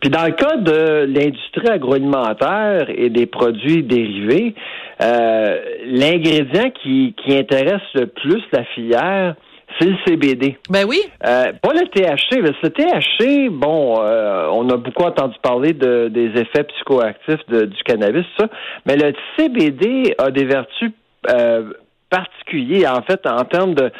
Puis 0.00 0.10
dans 0.10 0.24
le 0.24 0.32
cas 0.32 0.56
de 0.56 1.06
l'industrie 1.06 1.68
agroalimentaire 1.68 2.86
et 2.88 3.10
des 3.10 3.26
produits 3.26 3.82
dérivés, 3.82 4.54
euh, 5.00 5.58
l'ingrédient 5.86 6.70
qui, 6.82 7.14
qui 7.16 7.36
intéresse 7.36 7.82
le 7.94 8.06
plus 8.06 8.42
la 8.52 8.64
filière, 8.64 9.34
c'est 9.78 9.86
le 9.86 9.96
CBD. 10.06 10.56
Ben 10.70 10.84
oui. 10.86 11.00
Euh, 11.26 11.52
pas 11.60 11.72
le 11.72 11.86
THC. 11.88 12.40
Mais 12.40 12.50
le 12.62 12.70
THC, 12.70 13.50
bon, 13.50 14.00
euh, 14.00 14.48
on 14.52 14.68
a 14.70 14.76
beaucoup 14.76 15.04
entendu 15.04 15.36
parler 15.42 15.72
de, 15.72 16.08
des 16.08 16.28
effets 16.40 16.64
psychoactifs 16.64 17.46
du 17.48 17.82
cannabis, 17.84 18.24
ça. 18.38 18.48
Mais 18.86 18.96
le 18.96 19.12
CBD 19.36 20.14
a 20.18 20.30
des 20.30 20.44
vertus 20.44 20.90
euh, 21.30 21.72
particulières, 22.10 22.96
en 22.98 23.02
fait, 23.02 23.20
en 23.26 23.44
termes 23.44 23.74
de 23.74 23.90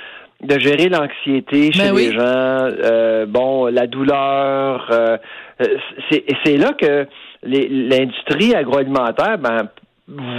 de 0.43 0.59
gérer 0.59 0.89
l'anxiété 0.89 1.73
chez 1.73 1.91
ben 1.91 1.97
les 1.97 2.13
gens, 2.13 3.27
bon, 3.27 3.67
la 3.67 3.87
douleur. 3.87 4.89
c'est 6.11 6.57
là 6.57 6.73
que 6.73 7.07
l'industrie 7.43 8.55
agroalimentaire 8.55 9.39
ben, 9.39 9.69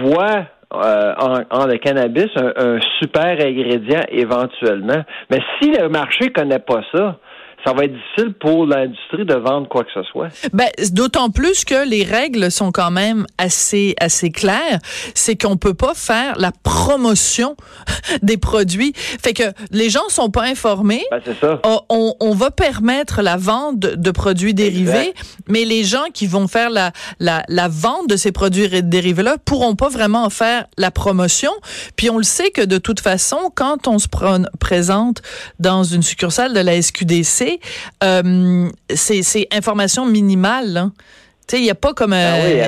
voit 0.03 0.45
euh, 0.71 1.13
en, 1.49 1.65
le 1.65 1.77
cannabis 1.77 2.27
un, 2.35 2.77
super 2.99 3.43
ingrédient 3.43 4.03
éventuellement. 4.09 5.03
Mais 5.31 5.39
si 5.59 5.71
le 5.71 5.89
marché 5.89 6.29
connaît 6.29 6.59
pas 6.59 6.81
ça, 6.93 7.17
ça 7.65 7.73
va 7.73 7.85
être 7.85 7.93
difficile 7.93 8.33
pour 8.33 8.65
l'industrie 8.65 9.25
de 9.25 9.35
vendre 9.35 9.67
quoi 9.67 9.83
que 9.83 9.91
ce 9.93 10.03
soit. 10.03 10.29
Ben, 10.53 10.69
d'autant 10.91 11.29
plus 11.29 11.65
que 11.65 11.87
les 11.87 12.03
règles 12.03 12.51
sont 12.51 12.71
quand 12.71 12.91
même 12.91 13.25
assez 13.37 13.95
assez 13.99 14.29
claires, 14.29 14.79
c'est 15.13 15.35
qu'on 15.35 15.57
peut 15.57 15.73
pas 15.73 15.93
faire 15.93 16.37
la 16.37 16.51
promotion 16.63 17.55
des 18.21 18.37
produits. 18.37 18.93
Fait 18.95 19.33
que 19.33 19.43
les 19.71 19.89
gens 19.89 20.07
sont 20.09 20.29
pas 20.29 20.43
informés. 20.43 21.03
Ben, 21.11 21.21
c'est 21.25 21.39
ça. 21.39 21.59
On, 21.89 22.15
on, 22.19 22.33
va 22.33 22.51
permettre 22.51 23.21
la 23.21 23.35
vente 23.35 23.79
de 23.79 24.11
produits 24.11 24.53
dérivés, 24.53 25.13
mais 25.47 25.65
les 25.65 25.83
gens 25.83 26.05
qui 26.13 26.27
vont 26.27 26.47
faire 26.47 26.69
la, 26.69 26.91
la, 27.19 27.43
la 27.49 27.67
vente 27.67 28.07
de 28.07 28.15
ces 28.15 28.31
produits 28.31 28.69
dérivés 28.83 29.23
là 29.23 29.37
pourront 29.43 29.75
pas 29.75 29.89
vraiment 29.89 30.23
en 30.23 30.29
faire 30.29 30.65
la 30.77 30.91
promotion. 30.91 31.51
Puis 31.95 32.09
on 32.09 32.17
le 32.17 32.23
sait 32.23 32.51
que 32.51 32.61
de 32.61 32.77
toute 32.77 33.01
façon, 33.01 33.51
quand 33.53 33.87
on 33.87 33.99
se 33.99 34.07
présente 34.59 35.21
dans 35.59 35.83
une 35.83 36.03
succursale 36.03 36.53
de 36.53 36.59
la 36.59 36.81
SQDC, 36.81 37.48
euh, 38.03 38.69
c'est 38.93 39.47
information 39.51 40.05
minimale. 40.05 40.77
Hein. 40.77 40.93
Il 41.57 41.63
n'y 41.63 41.71
a 41.71 41.75
pas 41.75 41.93
comme 41.93 42.13
ah 42.13 42.35
oui, 42.43 42.61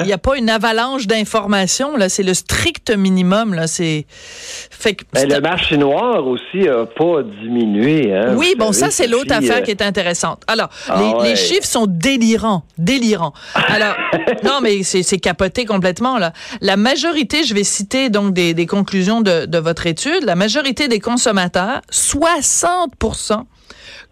il 0.00 0.06
y 0.06 0.12
a 0.12 0.18
pas 0.18 0.36
une 0.36 0.50
avalanche 0.50 1.06
d'informations 1.06 1.96
là, 1.96 2.08
c'est 2.08 2.22
le 2.22 2.34
strict 2.34 2.90
minimum 2.90 3.54
là, 3.54 3.66
c'est 3.66 4.06
fait 4.08 4.94
que 4.94 5.04
ben, 5.12 5.28
le 5.28 5.40
marché 5.40 5.76
noir 5.76 6.26
aussi 6.26 6.68
a 6.68 6.86
pas 6.86 7.22
diminué 7.22 8.12
hein, 8.12 8.34
Oui, 8.36 8.54
bon 8.58 8.72
ça 8.72 8.90
c'est 8.90 9.06
l'autre 9.06 9.32
affaire 9.32 9.58
euh, 9.58 9.60
qui 9.60 9.70
est 9.70 9.82
intéressante. 9.82 10.42
Alors, 10.46 10.68
ah 10.88 11.00
les, 11.22 11.36
chiffres 11.36 11.66
sont 11.66 11.86
délirants, 11.86 12.64
délirants. 12.78 13.34
Alors 13.54 13.94
non 14.42 14.60
mais 14.62 14.82
c'est 14.82 15.18
capoté 15.18 15.64
complètement 15.64 16.18
là. 16.18 16.32
La 16.60 16.76
majorité, 16.76 17.44
je 17.44 17.54
vais 17.54 17.64
citer 17.64 18.10
donc 18.10 18.34
des, 18.34 18.54
des 18.54 18.66
conclusions 18.66 19.20
de, 19.20 19.46
de 19.46 19.58
votre 19.58 19.86
étude, 19.86 20.24
la 20.24 20.34
majorité 20.34 20.88
des 20.88 21.00
consommateurs, 21.00 21.82
60 21.90 22.92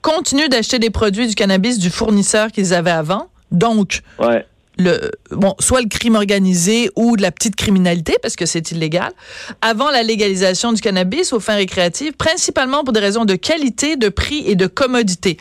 continuent 0.00 0.48
d'acheter 0.48 0.78
des 0.78 0.90
produits 0.90 1.26
du 1.26 1.34
cannabis 1.34 1.78
du 1.78 1.90
fournisseur 1.90 2.50
qu'ils 2.50 2.74
avaient 2.74 2.90
avant. 2.90 3.28
Donc, 3.50 4.00
bon 5.30 5.54
soit 5.58 5.80
le 5.80 5.88
crime 5.88 6.14
organisé 6.14 6.90
ou 6.96 7.16
de 7.16 7.22
la 7.22 7.30
petite 7.30 7.56
criminalité 7.56 8.14
parce 8.22 8.36
que 8.36 8.46
c'est 8.46 8.70
illégal 8.70 9.12
avant 9.60 9.90
la 9.90 10.02
légalisation 10.02 10.72
du 10.72 10.80
cannabis 10.80 11.32
aux 11.32 11.40
fins 11.40 11.56
récréatives 11.56 12.12
principalement 12.12 12.84
pour 12.84 12.92
des 12.92 13.00
raisons 13.00 13.24
de 13.24 13.34
qualité, 13.34 13.96
de 13.96 14.08
prix 14.08 14.42
et 14.46 14.54
de 14.54 14.66
commodité. 14.66 15.36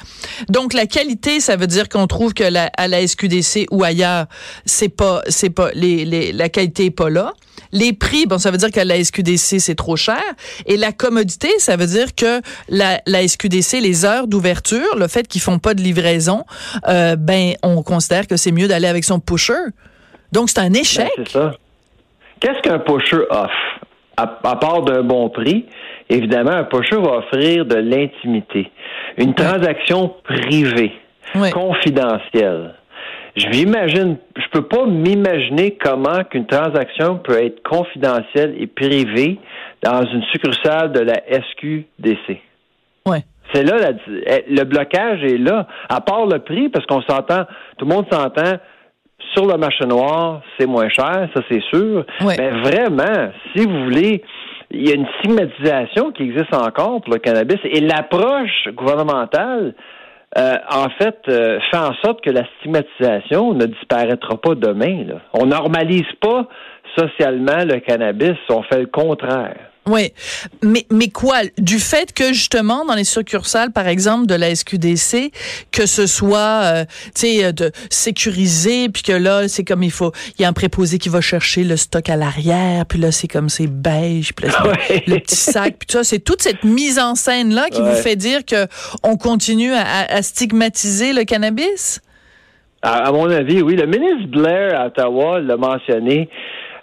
Donc 0.50 0.74
la 0.74 0.86
qualité 0.86 1.40
ça 1.40 1.56
veut 1.56 1.68
dire 1.68 1.90
qu'on 1.90 2.08
trouve 2.08 2.34
que 2.34 2.44
la, 2.44 2.72
à 2.78 2.88
la 2.88 3.06
SQDC 3.06 3.68
ou 3.72 3.84
ailleurs 3.84 4.28
c'est 4.66 4.90
pas 4.90 5.22
c'est 5.28 5.50
pas 5.50 5.72
les, 5.74 6.32
la 6.32 6.50
qualité 6.50 6.86
est 6.86 6.92
pas 6.92 7.10
là. 7.10 7.34
Les 7.72 7.94
prix, 7.94 8.26
bon, 8.26 8.38
ça 8.38 8.52
veut 8.52 8.58
dire 8.58 8.72
que 8.72 8.80
la 8.80 9.02
SQDC, 9.02 9.60
c'est 9.60 9.76
trop 9.76 9.96
cher. 9.96 10.22
Et 10.66 10.78
la 10.78 10.92
commodité, 10.92 11.50
ça 11.60 11.78
veut 11.78 11.88
dire 11.88 12.16
que 12.16 12.42
la, 12.70 13.02
la 13.06 13.26
SQDC, 13.26 13.80
les 13.80 14.04
heures 14.04 14.28
d'ouverture, 14.28 14.98
le 14.98 15.08
fait 15.08 15.28
qu'ils 15.28 15.42
font 15.42 15.60
pas 15.60 15.74
de 15.74 15.82
livraison, 15.82 16.44
euh, 16.88 17.16
ben, 17.16 17.54
on 17.64 17.82
considère 17.84 18.28
que 18.28 18.36
c'est 18.36 18.52
mieux 18.52 18.68
d'aller 18.68 18.88
avec 18.88 19.06
son 19.06 19.20
pusher. 19.32 19.72
Donc, 20.32 20.50
c'est 20.50 20.60
un 20.60 20.74
échec. 20.74 21.12
Ben, 21.18 21.24
c'est 21.26 21.32
ça. 21.32 21.54
Qu'est-ce 22.40 22.62
qu'un 22.62 22.80
pusher 22.80 23.26
offre? 23.30 23.80
À, 24.18 24.28
part 24.28 24.84
d'un 24.84 25.02
bon 25.02 25.30
prix, 25.30 25.66
évidemment, 26.10 26.52
un 26.52 26.64
pusher 26.66 26.98
va 26.98 27.18
offrir 27.18 27.66
de 27.66 27.76
l'intimité. 27.76 28.70
Une 29.18 29.34
transaction 29.34 30.14
privée, 30.24 30.92
confidentielle 31.52 32.76
je 33.36 33.48
m'imagine, 33.48 34.18
je 34.36 34.50
peux 34.52 34.64
pas 34.68 34.86
m'imaginer 34.86 35.78
comment 35.82 36.24
qu'une 36.26 36.46
transaction 36.46 37.18
peut 37.18 37.42
être 37.42 37.64
confidentielle 37.64 38.56
et 38.58 38.68
privée 38.68 39.40
dans 39.82 40.06
une 40.06 40.24
succursale 40.32 40.92
de 40.92 41.00
la 41.00 41.22
SQDC. 41.30 42.42
Ouais. 43.06 43.24
C'est 43.54 43.64
là, 43.64 43.92
eh, 44.28 44.46
le 44.50 44.64
blocage 44.64 45.24
est 45.24 45.38
là. 45.38 45.68
À 45.90 46.02
part 46.02 46.26
le 46.26 46.40
prix, 46.40 46.70
parce 46.70 46.86
qu'on 46.86 47.02
s'entend, 47.02 47.46
tout 47.78 47.86
le 47.86 47.94
monde 47.94 48.06
s'entend, 48.12 48.58
sur 49.34 49.46
le 49.46 49.58
marché 49.58 49.86
noir, 49.86 50.42
c'est 50.58 50.68
moins 50.68 50.90
cher, 50.90 51.30
ça 51.34 51.42
c'est 51.50 51.62
sûr. 51.64 52.06
Mais 52.22 52.50
vraiment, 52.50 53.32
si 53.56 53.66
vous 53.66 53.84
voulez, 53.86 54.22
il 54.72 54.88
y 54.88 54.92
a 54.92 54.96
une 54.96 55.08
stigmatisation 55.20 56.12
qui 56.12 56.24
existe 56.24 56.54
encore 56.54 57.02
pour 57.02 57.14
le 57.14 57.20
cannabis 57.20 57.58
et 57.66 57.82
l'approche 57.82 58.70
gouvernementale 58.74 59.74
euh, 60.38 60.56
en 60.70 60.88
fait, 60.98 61.20
euh, 61.28 61.60
fait 61.70 61.78
en 61.78 61.94
sorte 62.06 62.24
que 62.24 62.30
la 62.30 62.44
stigmatisation 62.60 63.54
ne 63.54 63.66
disparaîtra 63.66 64.38
pas 64.38 64.56
demain. 64.56 65.04
Là. 65.04 65.16
On 65.34 65.46
normalise 65.46 66.10
pas 66.22 66.48
socialement 66.98 67.66
le 67.66 67.80
cannabis, 67.80 68.38
on 68.50 68.64
fait 68.64 68.80
le 68.80 68.86
contraire. 68.86 69.71
Oui, 69.88 70.14
mais 70.62 70.86
mais 70.92 71.10
quoi? 71.10 71.38
Du 71.58 71.80
fait 71.80 72.14
que 72.14 72.34
justement 72.34 72.86
dans 72.86 72.94
les 72.94 73.04
succursales, 73.04 73.72
par 73.72 73.88
exemple 73.88 74.28
de 74.28 74.36
la 74.36 74.54
SQDC, 74.54 75.32
que 75.72 75.88
ce 75.88 76.06
soit 76.06 76.38
euh, 76.64 76.86
tu 77.16 77.22
sais 77.22 77.46
euh, 77.46 77.52
de 77.52 77.72
sécurisé, 77.90 78.90
puis 78.90 79.02
que 79.02 79.12
là 79.12 79.48
c'est 79.48 79.64
comme 79.64 79.82
il 79.82 79.92
faut, 79.92 80.12
il 80.38 80.44
y 80.44 80.46
a 80.46 80.48
un 80.48 80.54
préposé 80.54 81.00
qui 81.00 81.10
va 81.10 81.20
chercher 81.20 81.64
le 81.64 81.78
stock 81.78 82.10
à 82.10 82.16
l'arrière, 82.16 82.86
puis 82.86 83.00
là 83.00 83.12
c'est 83.12 83.28
comme 83.28 83.50
c'est 83.50 83.66
beige, 83.66 84.34
puis 84.34 84.48
là 84.48 84.74
le 85.08 85.18
petit 85.18 85.36
sac, 85.36 85.78
puis 85.80 85.88
ça 85.90 86.04
c'est 86.04 86.20
toute 86.20 86.44
cette 86.44 86.64
mise 86.64 87.00
en 87.00 87.16
scène 87.16 87.52
là 87.52 87.68
qui 87.70 87.82
vous 87.82 87.96
fait 87.96 88.16
dire 88.16 88.46
que 88.46 88.68
on 89.02 89.18
continue 89.18 89.74
à, 89.74 90.22
stigmatiser 90.22 91.14
le 91.14 91.24
cannabis? 91.24 92.02
À, 92.82 93.12
mon 93.12 93.30
avis, 93.30 93.62
oui. 93.62 93.76
Le 93.76 93.86
ministre 93.86 94.28
Blair 94.28 94.80
à 94.80 94.88
Ottawa 94.88 95.40
l'a 95.40 95.58
mentionné. 95.58 96.30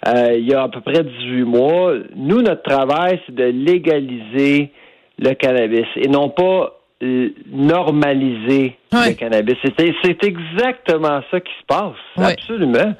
Euh, 0.07 0.35
il 0.37 0.47
y 0.47 0.53
a 0.53 0.63
à 0.63 0.69
peu 0.69 0.81
près 0.81 1.03
18 1.03 1.43
mois. 1.43 1.93
Nous, 2.15 2.41
notre 2.41 2.63
travail, 2.63 3.19
c'est 3.25 3.35
de 3.35 3.43
légaliser 3.43 4.71
le 5.17 5.33
cannabis 5.33 5.85
et 5.97 6.07
non 6.07 6.29
pas 6.29 6.79
euh, 7.03 7.29
normaliser 7.51 8.77
le 8.91 9.13
cannabis. 9.13 9.55
C'est 9.77 10.23
exactement 10.23 11.21
ça 11.29 11.39
qui 11.39 11.51
se 11.59 11.65
passe. 11.67 11.95
Absolument. 12.17 12.95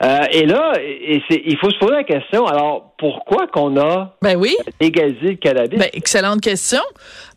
Euh, 0.00 0.18
et 0.30 0.46
là, 0.46 0.74
il 0.80 1.58
faut 1.60 1.70
se 1.70 1.78
poser 1.78 1.94
la 1.94 2.04
question, 2.04 2.46
alors 2.46 2.94
pourquoi 2.98 3.48
qu'on 3.48 3.76
a 3.80 4.14
ben 4.22 4.36
oui. 4.36 4.56
légalisé 4.80 5.30
le 5.30 5.34
cannabis? 5.34 5.78
Ben, 5.78 5.88
excellente 5.92 6.40
question. 6.40 6.82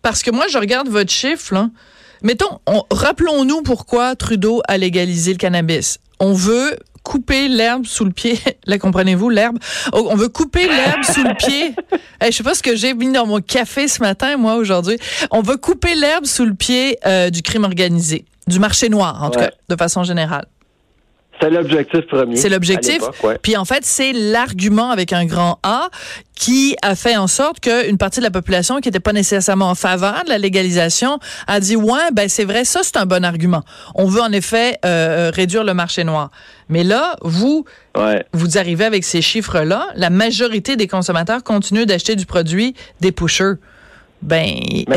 Parce 0.04 0.22
que 0.22 0.30
moi, 0.30 0.46
je 0.48 0.60
regarde 0.60 0.88
votre 0.88 1.12
chiffre, 1.12 1.56
là. 1.56 1.70
Mettons, 2.22 2.60
rappelons-nous 2.92 3.64
pourquoi 3.64 4.16
Trudeau 4.16 4.62
a 4.68 4.78
légalisé 4.78 5.32
le 5.32 5.38
cannabis. 5.38 5.98
On 6.20 6.34
veut 6.34 6.78
couper 7.04 7.48
l'herbe 7.48 7.86
sous 7.86 8.06
le 8.06 8.12
pied. 8.12 8.40
Là, 8.66 8.78
comprenez-vous, 8.78 9.30
l'herbe? 9.30 9.58
Oh, 9.94 10.08
on 10.10 10.16
veut 10.16 10.30
couper 10.30 10.68
l'herbe 10.68 11.04
sous 11.04 11.24
le 11.24 11.36
pied. 11.36 11.76
Je 12.22 12.28
je 12.28 12.38
sais 12.38 12.44
pas 12.44 12.54
ce 12.54 12.64
que 12.64 12.76
j'ai 12.76 12.94
mis 12.94 13.12
dans 13.12 13.26
mon 13.26 13.42
café 13.42 13.88
ce 13.88 14.00
matin, 14.00 14.38
moi, 14.38 14.56
aujourd'hui. 14.56 14.98
On 15.32 15.42
veut 15.42 15.58
couper 15.58 15.96
l'herbe 15.96 16.26
sous 16.26 16.46
le 16.46 16.54
pied 16.54 16.98
euh, 17.06 17.30
du 17.30 17.42
crime 17.42 17.64
organisé, 17.64 18.26
du 18.48 18.60
marché 18.60 18.90
noir, 18.90 19.24
en 19.24 19.32
tout 19.32 19.40
cas, 19.40 19.52
de 19.70 19.76
façon 19.76 20.04
générale. 20.04 20.46
C'est 21.42 21.50
l'objectif 21.50 22.08
premier. 22.08 22.36
C'est 22.36 22.50
l'objectif. 22.50 23.02
Puis 23.42 23.58
en 23.58 23.66
fait, 23.66 23.84
c'est 23.84 24.14
l'argument 24.14 24.92
avec 24.92 25.12
un 25.12 25.26
grand 25.26 25.60
A 25.64 25.90
qui 26.36 26.76
a 26.82 26.96
fait 26.96 27.18
en 27.18 27.28
sorte 27.28 27.60
qu'une 27.60 27.98
partie 27.98 28.20
de 28.20 28.24
la 28.24 28.32
population 28.32 28.80
qui 28.80 28.88
n'était 28.88 29.00
pas 29.00 29.14
nécessairement 29.14 29.70
en 29.70 29.76
faveur 29.76 30.24
de 30.26 30.30
la 30.30 30.38
légalisation 30.38 31.20
a 31.48 31.60
dit 31.60 31.76
ouais 31.76 32.12
ben 32.14 32.28
c'est 32.28 32.46
vrai 32.46 32.66
ça 32.66 32.82
c'est 32.84 32.98
un 32.98 33.06
bon 33.06 33.24
argument. 33.24 33.64
On 33.96 34.06
veut 34.06 34.22
en 34.22 34.32
effet 34.32 34.78
euh, 34.86 35.32
réduire 35.34 35.64
le 35.64 35.74
marché 35.74 36.04
noir. 36.04 36.32
Mais 36.70 36.84
là, 36.84 37.16
vous 37.22 37.66
vous 38.34 38.58
arrivez 38.58 38.86
avec 38.86 39.04
ces 39.04 39.22
chiffres 39.22 39.60
là, 39.60 39.88
la 39.96 40.10
majorité 40.10 40.76
des 40.76 40.88
consommateurs 40.88 41.44
continuent 41.44 41.86
d'acheter 41.86 42.16
du 42.16 42.26
produit 42.26 42.76
des 43.02 43.12
pushers. 43.12 43.56
Ben, 44.22 44.46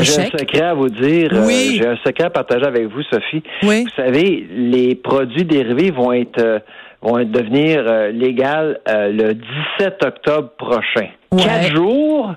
j'ai 0.02 0.20
un 0.20 0.38
secret 0.38 0.60
à 0.60 0.74
vous 0.74 0.90
dire. 0.90 1.30
Euh, 1.32 1.46
oui. 1.46 1.78
j'ai 1.80 1.86
un 1.86 1.96
secret 2.04 2.24
à 2.24 2.30
partager 2.30 2.66
avec 2.66 2.88
vous, 2.88 3.02
Sophie. 3.04 3.42
Oui. 3.62 3.84
Vous 3.84 4.02
savez, 4.02 4.46
les 4.50 4.94
produits 4.94 5.44
dérivés 5.44 5.90
vont 5.90 6.12
être 6.12 6.40
euh, 6.40 6.58
vont 7.00 7.18
devenir 7.24 7.84
euh, 7.86 8.10
légaux 8.10 8.76
le 8.86 9.32
17 9.78 10.04
octobre 10.04 10.50
prochain. 10.58 11.08
Quatre 11.36 11.74
jours 11.74 12.34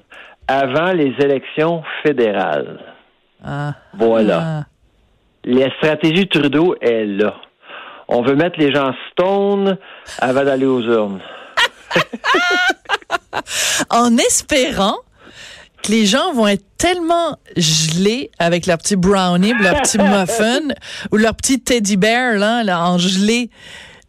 avant 0.48 0.94
les 0.94 1.14
élections 1.20 1.84
fédérales. 2.04 2.80
Ah. 3.44 3.74
Voilà. 3.94 4.42
Ah. 4.42 4.64
La 5.44 5.70
stratégie 5.78 6.28
Trudeau 6.28 6.76
est 6.82 7.06
là. 7.06 7.36
on 8.08 8.22
veut 8.22 8.36
mettre 8.36 8.60
les 8.60 8.74
gens 8.74 8.94
stone 9.12 9.78
avant 10.20 10.44
d'aller 10.44 10.66
aux 10.66 10.82
urnes. 10.82 11.22
en 13.90 14.18
espérant 14.18 14.98
que 15.88 15.92
les 15.92 16.06
gens 16.06 16.34
vont 16.34 16.48
être 16.48 16.66
tellement 16.78 17.38
gelés 17.56 18.30
avec 18.40 18.66
leur 18.66 18.78
petit 18.78 18.96
brownie, 18.96 19.54
leur 19.62 19.82
petit 19.82 19.98
muffin 19.98 20.74
ou 21.12 21.18
leur 21.18 21.34
petit 21.36 21.60
teddy 21.60 21.98
bear 21.98 22.34
là, 22.34 22.64
là 22.64 22.84
en 22.84 22.98
gelé. 22.98 23.50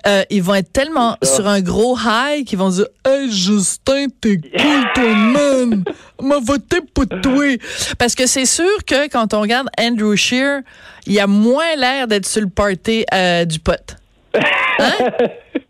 Euh, 0.06 0.22
ils 0.30 0.42
vont 0.42 0.54
être 0.54 0.72
tellement 0.72 1.16
sur 1.22 1.46
un 1.46 1.60
gros 1.60 1.96
high 1.96 2.44
qu'ils 2.44 2.58
vont 2.58 2.70
dire 2.70 2.86
Hey 3.04 3.30
Justin, 3.30 4.06
t'es 4.20 4.36
cool 4.36 4.84
toi 4.94 5.14
man, 5.14 5.84
m'a 6.22 6.38
voté 6.38 6.78
pour 6.94 7.06
toi. 7.06 7.56
Parce 7.98 8.14
que 8.14 8.26
c'est 8.26 8.46
sûr 8.46 8.84
que 8.86 9.08
quand 9.08 9.34
on 9.34 9.40
regarde 9.40 9.68
Andrew 9.78 10.14
Shear, 10.16 10.60
il 11.06 11.18
a 11.18 11.26
moins 11.26 11.76
l'air 11.76 12.06
d'être 12.06 12.26
sur 12.26 12.42
le 12.42 12.48
party 12.48 13.04
euh, 13.12 13.44
du 13.44 13.58
pote. 13.60 13.96
Hein? 14.80 14.92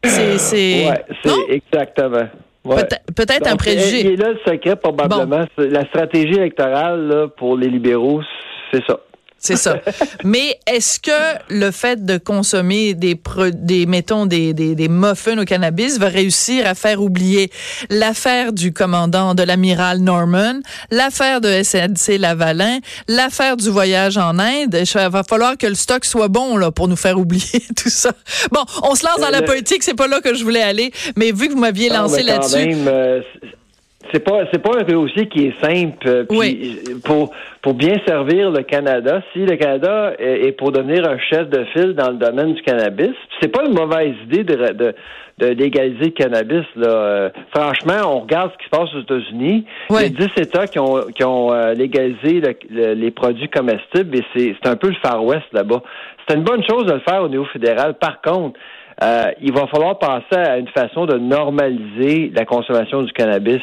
C'est 0.05 0.37
c'est 0.37 0.87
exactement. 1.49 2.29
Peut-être 2.65 3.47
un 3.47 3.57
préjugé. 3.57 4.13
Est 4.13 4.17
là 4.17 4.31
le 4.31 4.39
secret, 4.47 4.77
probablement. 4.77 5.47
La 5.57 5.85
stratégie 5.87 6.35
électorale 6.35 7.29
pour 7.37 7.57
les 7.57 7.69
libéraux, 7.69 8.23
c'est 8.73 8.85
ça. 8.87 9.01
C'est 9.41 9.57
ça. 9.57 9.81
Mais 10.25 10.59
est-ce 10.67 10.99
que 10.99 11.11
le 11.49 11.71
fait 11.71 12.05
de 12.05 12.19
consommer 12.19 12.95
des, 12.95 13.19
des 13.53 13.87
mettons, 13.87 14.27
des, 14.27 14.53
des, 14.53 14.75
des, 14.75 14.89
muffins 14.89 15.39
au 15.39 15.45
cannabis 15.45 15.99
va 15.99 16.09
réussir 16.09 16.67
à 16.67 16.75
faire 16.75 17.01
oublier 17.01 17.51
l'affaire 17.89 18.53
du 18.53 18.73
commandant 18.73 19.35
de 19.35 19.45
l'amiral 19.45 19.99
Norman, 19.99 20.61
l'affaire 20.91 21.41
de 21.41 21.63
SNC 21.63 22.19
Lavalin, 22.19 22.79
l'affaire 23.07 23.57
du 23.57 23.71
voyage 23.71 24.19
en 24.19 24.39
Inde? 24.41 24.77
Il 24.83 25.09
va 25.09 25.23
falloir 25.23 25.57
que 25.57 25.67
le 25.67 25.77
stock 25.77 26.05
soit 26.05 26.29
bon, 26.29 26.57
là, 26.57 26.73
pour 26.73 26.89
nous 26.89 26.97
faire 26.97 27.19
oublier 27.19 27.63
tout 27.77 27.91
ça. 27.91 28.13
Bon, 28.51 28.65
on 28.83 28.97
se 28.97 29.07
lance 29.07 29.21
dans 29.21 29.31
la 29.31 29.43
politique, 29.43 29.85
c'est 29.85 29.95
pas 29.95 30.09
là 30.09 30.21
que 30.21 30.35
je 30.35 30.43
voulais 30.43 30.63
aller, 30.63 30.93
mais 31.17 31.31
vu 31.31 31.49
que 31.49 31.53
vous 31.53 31.61
m'aviez 31.61 31.91
lancé 31.91 32.25
là-dessus. 32.25 32.75
Euh, 34.09 34.13
c'est 34.13 34.25
pas 34.25 34.45
c'est 34.53 34.63
pas 34.63 34.79
un 34.79 34.85
dossier 34.85 35.29
qui 35.29 35.47
est 35.47 35.61
simple. 35.61 36.07
Euh, 36.07 36.25
puis 36.25 36.79
pour 37.05 37.31
pour 37.63 37.75
bien 37.75 37.97
servir 38.07 38.51
le 38.51 38.63
Canada, 38.63 39.23
si 39.33 39.41
le 39.41 39.57
Canada 39.57 40.13
est, 40.19 40.53
pour 40.53 40.73
devenir 40.73 41.09
un 41.09 41.19
chef 41.19 41.49
de 41.49 41.65
file 41.73 41.95
dans 41.95 42.11
le 42.11 42.17
domaine 42.17 42.55
du 42.55 42.63
cannabis, 42.63 43.15
c'est 43.41 43.49
pas 43.49 43.65
une 43.65 43.75
mauvaise 43.75 44.15
idée 44.25 44.45
de, 44.45 44.73
de, 44.73 44.95
de 45.39 45.47
légaliser 45.47 46.05
le 46.05 46.11
cannabis. 46.11 46.65
Là. 46.77 46.89
Euh, 46.89 47.31
franchement, 47.55 48.01
on 48.05 48.21
regarde 48.21 48.53
ce 48.53 48.59
qui 48.59 48.65
se 48.65 48.71
passe 48.71 48.95
aux 48.95 49.01
États-Unis. 49.01 49.65
Il 49.91 49.97
y 49.97 50.05
a 50.05 50.09
10 50.09 50.29
États 50.39 50.67
qui 50.67 50.79
ont 50.79 51.01
qui 51.15 51.25
ont 51.25 51.53
euh, 51.53 51.75
légalisé 51.75 52.41
les 52.71 53.11
produits 53.11 53.49
comestibles 53.49 54.17
et 54.17 54.25
c'est 54.35 54.57
c'est 54.63 54.69
un 54.69 54.77
peu 54.77 54.89
le 54.89 54.97
Far 55.03 55.25
West 55.25 55.47
là-bas. 55.53 55.83
C'est 56.27 56.37
une 56.37 56.45
bonne 56.45 56.63
chose 56.69 56.87
de 56.87 56.93
le 56.93 57.01
faire 57.01 57.23
au 57.23 57.29
niveau 57.29 57.47
fédéral. 57.47 57.95
Par 57.95 58.21
contre, 58.21 58.59
il 59.41 59.53
va 59.53 59.67
falloir 59.69 59.99
penser 59.99 60.37
à 60.37 60.59
une 60.59 60.69
façon 60.69 61.07
de 61.07 61.17
normaliser 61.17 62.33
la 62.35 62.45
consommation 62.45 63.03
du 63.03 63.13
cannabis 63.13 63.63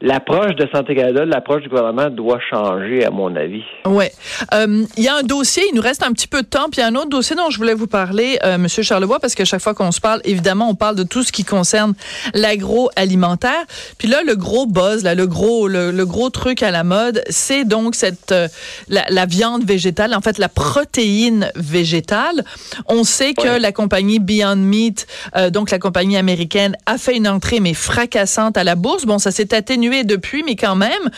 l'approche 0.00 0.54
de 0.56 0.68
Santé 0.72 0.94
Canada, 0.94 1.24
l'approche 1.24 1.62
du 1.62 1.68
gouvernement 1.68 2.10
doit 2.10 2.40
changer, 2.50 3.04
à 3.04 3.10
mon 3.10 3.34
avis. 3.36 3.62
Oui. 3.86 4.06
Euh, 4.52 4.84
il 4.96 5.04
y 5.04 5.08
a 5.08 5.16
un 5.16 5.22
dossier, 5.22 5.62
il 5.70 5.74
nous 5.74 5.82
reste 5.82 6.02
un 6.02 6.12
petit 6.12 6.28
peu 6.28 6.42
de 6.42 6.46
temps, 6.46 6.68
puis 6.70 6.80
il 6.80 6.80
y 6.80 6.84
a 6.84 6.88
un 6.88 6.94
autre 6.94 7.08
dossier 7.08 7.36
dont 7.36 7.50
je 7.50 7.58
voulais 7.58 7.74
vous 7.74 7.86
parler, 7.86 8.38
euh, 8.44 8.58
Monsieur 8.58 8.82
Charlebois, 8.82 9.20
parce 9.20 9.34
que 9.34 9.44
chaque 9.44 9.60
fois 9.60 9.74
qu'on 9.74 9.92
se 9.92 10.00
parle, 10.00 10.20
évidemment, 10.24 10.68
on 10.68 10.74
parle 10.74 10.96
de 10.96 11.02
tout 11.02 11.22
ce 11.22 11.32
qui 11.32 11.44
concerne 11.44 11.94
l'agroalimentaire. 12.34 13.64
Puis 13.98 14.08
là, 14.08 14.22
le 14.26 14.36
gros 14.36 14.66
buzz, 14.66 15.04
là, 15.04 15.14
le 15.14 15.26
gros, 15.26 15.68
le, 15.68 16.04
gros 16.04 16.30
truc 16.30 16.62
à 16.62 16.70
la 16.70 16.84
mode, 16.84 17.22
c'est 17.28 17.64
donc 17.64 17.94
cette 17.94 18.32
euh, 18.32 18.48
la, 18.88 19.26
viande 19.26 19.64
végétale, 19.64 20.14
en 20.14 20.20
fait, 20.20 20.38
la 20.38 20.48
protéine 20.48 21.50
végétale. 21.56 22.44
On 22.88 23.04
sait 23.04 23.34
que 23.34 23.58
la 23.60 23.72
compagnie 23.72 24.18
Beyond 24.18 24.56
Meat, 24.56 25.06
euh, 25.36 25.50
donc 25.50 25.70
la 25.70 25.78
compagnie 25.78 26.16
américaine, 26.16 26.76
a 26.86 26.98
fait 26.98 27.16
une 27.16 27.28
entrée 27.28 27.60
mais 27.60 27.74
fracassante 27.74 28.56
à 28.56 28.64
la 28.64 28.74
bourse. 28.74 29.06
Bon, 29.06 29.18
ça 29.18 29.30
s'est 29.30 29.54
atténué 29.54 29.83
depuis, 30.04 30.42
mais 30.42 30.56
quand 30.56 30.76
même. 30.76 31.10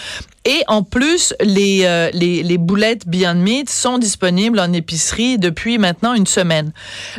Et 0.44 0.62
en 0.68 0.84
plus, 0.84 1.34
les, 1.40 1.80
euh, 1.84 2.10
les, 2.12 2.58
boulettes 2.58 3.08
Beyond 3.08 3.34
Meat 3.34 3.68
sont 3.68 3.98
disponibles 3.98 4.60
en 4.60 4.72
épicerie 4.72 5.38
depuis 5.38 5.78
maintenant 5.78 6.14
une 6.14 6.26
semaine. 6.26 6.72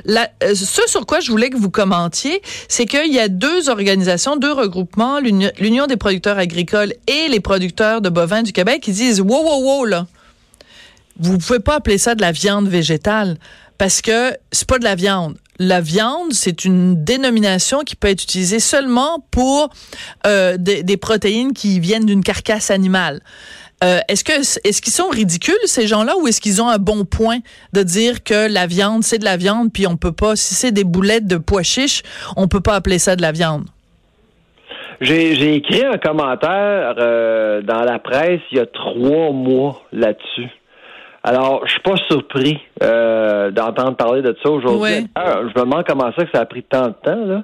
Euh, 0.08 0.56
ce 0.56 0.82
sur 0.88 1.06
quoi 1.06 1.20
je 1.20 1.30
voulais 1.30 1.50
que 1.50 1.58
vous 1.58 1.70
commentiez, 1.70 2.42
c'est 2.70 2.86
qu'il 2.86 3.14
y 3.14 3.20
a 3.20 3.28
deux 3.28 3.70
organisations, 3.70 4.38
deux 4.38 4.54
regroupements, 4.54 5.20
l'Union 5.20 5.88
des 5.88 5.98
producteurs 5.98 6.38
agricoles 6.38 6.94
et 7.08 7.28
les 7.28 7.42
producteurs 7.42 8.00
de 8.02 8.10
bovins 8.10 8.44
du 8.44 8.54
Québec, 8.54 8.82
qui 8.82 8.94
disent, 8.94 9.20
wow, 9.20 9.44
wow, 9.44 9.62
wow, 9.62 9.86
là, 9.86 10.08
vous 11.20 11.38
pouvez 11.38 11.60
pas 11.60 11.76
appeler 11.76 11.98
ça 11.98 12.16
de 12.16 12.22
la 12.22 12.32
viande 12.32 12.70
végétale 12.70 13.38
parce 13.78 14.02
que 14.02 14.36
c'est 14.52 14.68
pas 14.68 14.80
de 14.80 14.84
la 14.84 14.96
viande 14.96 15.36
la 15.60 15.82
viande, 15.82 16.34
c'est 16.34 16.66
une 16.66 17.04
dénomination 17.04 17.80
qui 17.80 17.96
peut 17.96 18.08
être 18.10 18.24
utilisée 18.24 18.60
seulement 18.60 19.26
pour 19.32 19.70
euh, 20.26 20.58
des, 20.58 20.98
protéines 20.98 21.54
qui 21.54 21.80
viennent 21.80 22.06
d'une 22.06 22.24
carcasse 22.24 22.72
animale. 22.72 23.22
Euh, 23.84 24.00
est-ce 24.10 24.24
que 24.24 24.32
est-ce 24.68 24.82
qu'ils 24.82 24.94
sont 24.94 25.10
ridicules 25.10 25.54
ces 25.66 25.86
gens-là 25.86 26.18
ou 26.18 26.28
est-ce 26.28 26.42
qu'ils 26.42 26.64
ont 26.64 26.68
un 26.68 26.80
bon 26.80 27.06
point 27.06 27.40
de 27.74 27.84
dire 27.84 28.24
que 28.24 28.52
la 28.52 28.66
viande 28.66 29.04
c'est 29.04 29.20
de 29.20 29.24
la 29.24 29.38
viande 29.38 29.72
puis 29.72 29.86
on 29.86 29.98
peut 29.98 30.12
pas 30.12 30.36
si 30.36 30.56
c'est 30.56 30.72
des 30.72 30.84
boulettes 30.84 31.28
de 31.28 31.38
pois 31.38 31.62
chiches 31.62 32.02
on 32.36 32.48
peut 32.48 32.60
pas 32.60 32.74
appeler 32.74 32.98
ça 32.98 33.16
de 33.16 33.22
la 33.22 33.32
viande? 33.32 33.66
J'ai 35.00 35.54
écrit 35.54 35.86
un 35.86 36.00
commentaire 36.00 36.96
euh, 36.98 37.62
dans 37.62 37.84
la 37.84 38.00
presse 38.00 38.42
il 38.52 38.58
y 38.58 38.62
a 38.62 38.66
trois 38.66 39.32
mois 39.32 39.84
là-dessus. 39.92 40.50
Alors, 41.28 41.64
je 41.66 41.72
suis 41.74 41.82
pas 41.82 41.98
surpris 42.10 42.58
euh, 42.82 43.52
d'entendre 43.52 43.98
parler 43.98 44.22
de 44.22 44.34
ça 44.42 44.50
aujourd'hui. 44.50 45.10
je 45.18 45.60
me 45.60 45.66
demande 45.66 45.84
comment 45.86 46.10
ça 46.18 46.24
que 46.24 46.32
ça 46.34 46.40
a 46.40 46.46
pris 46.46 46.64
tant 46.64 46.88
de 46.88 46.94
temps, 47.04 47.26
là. 47.26 47.44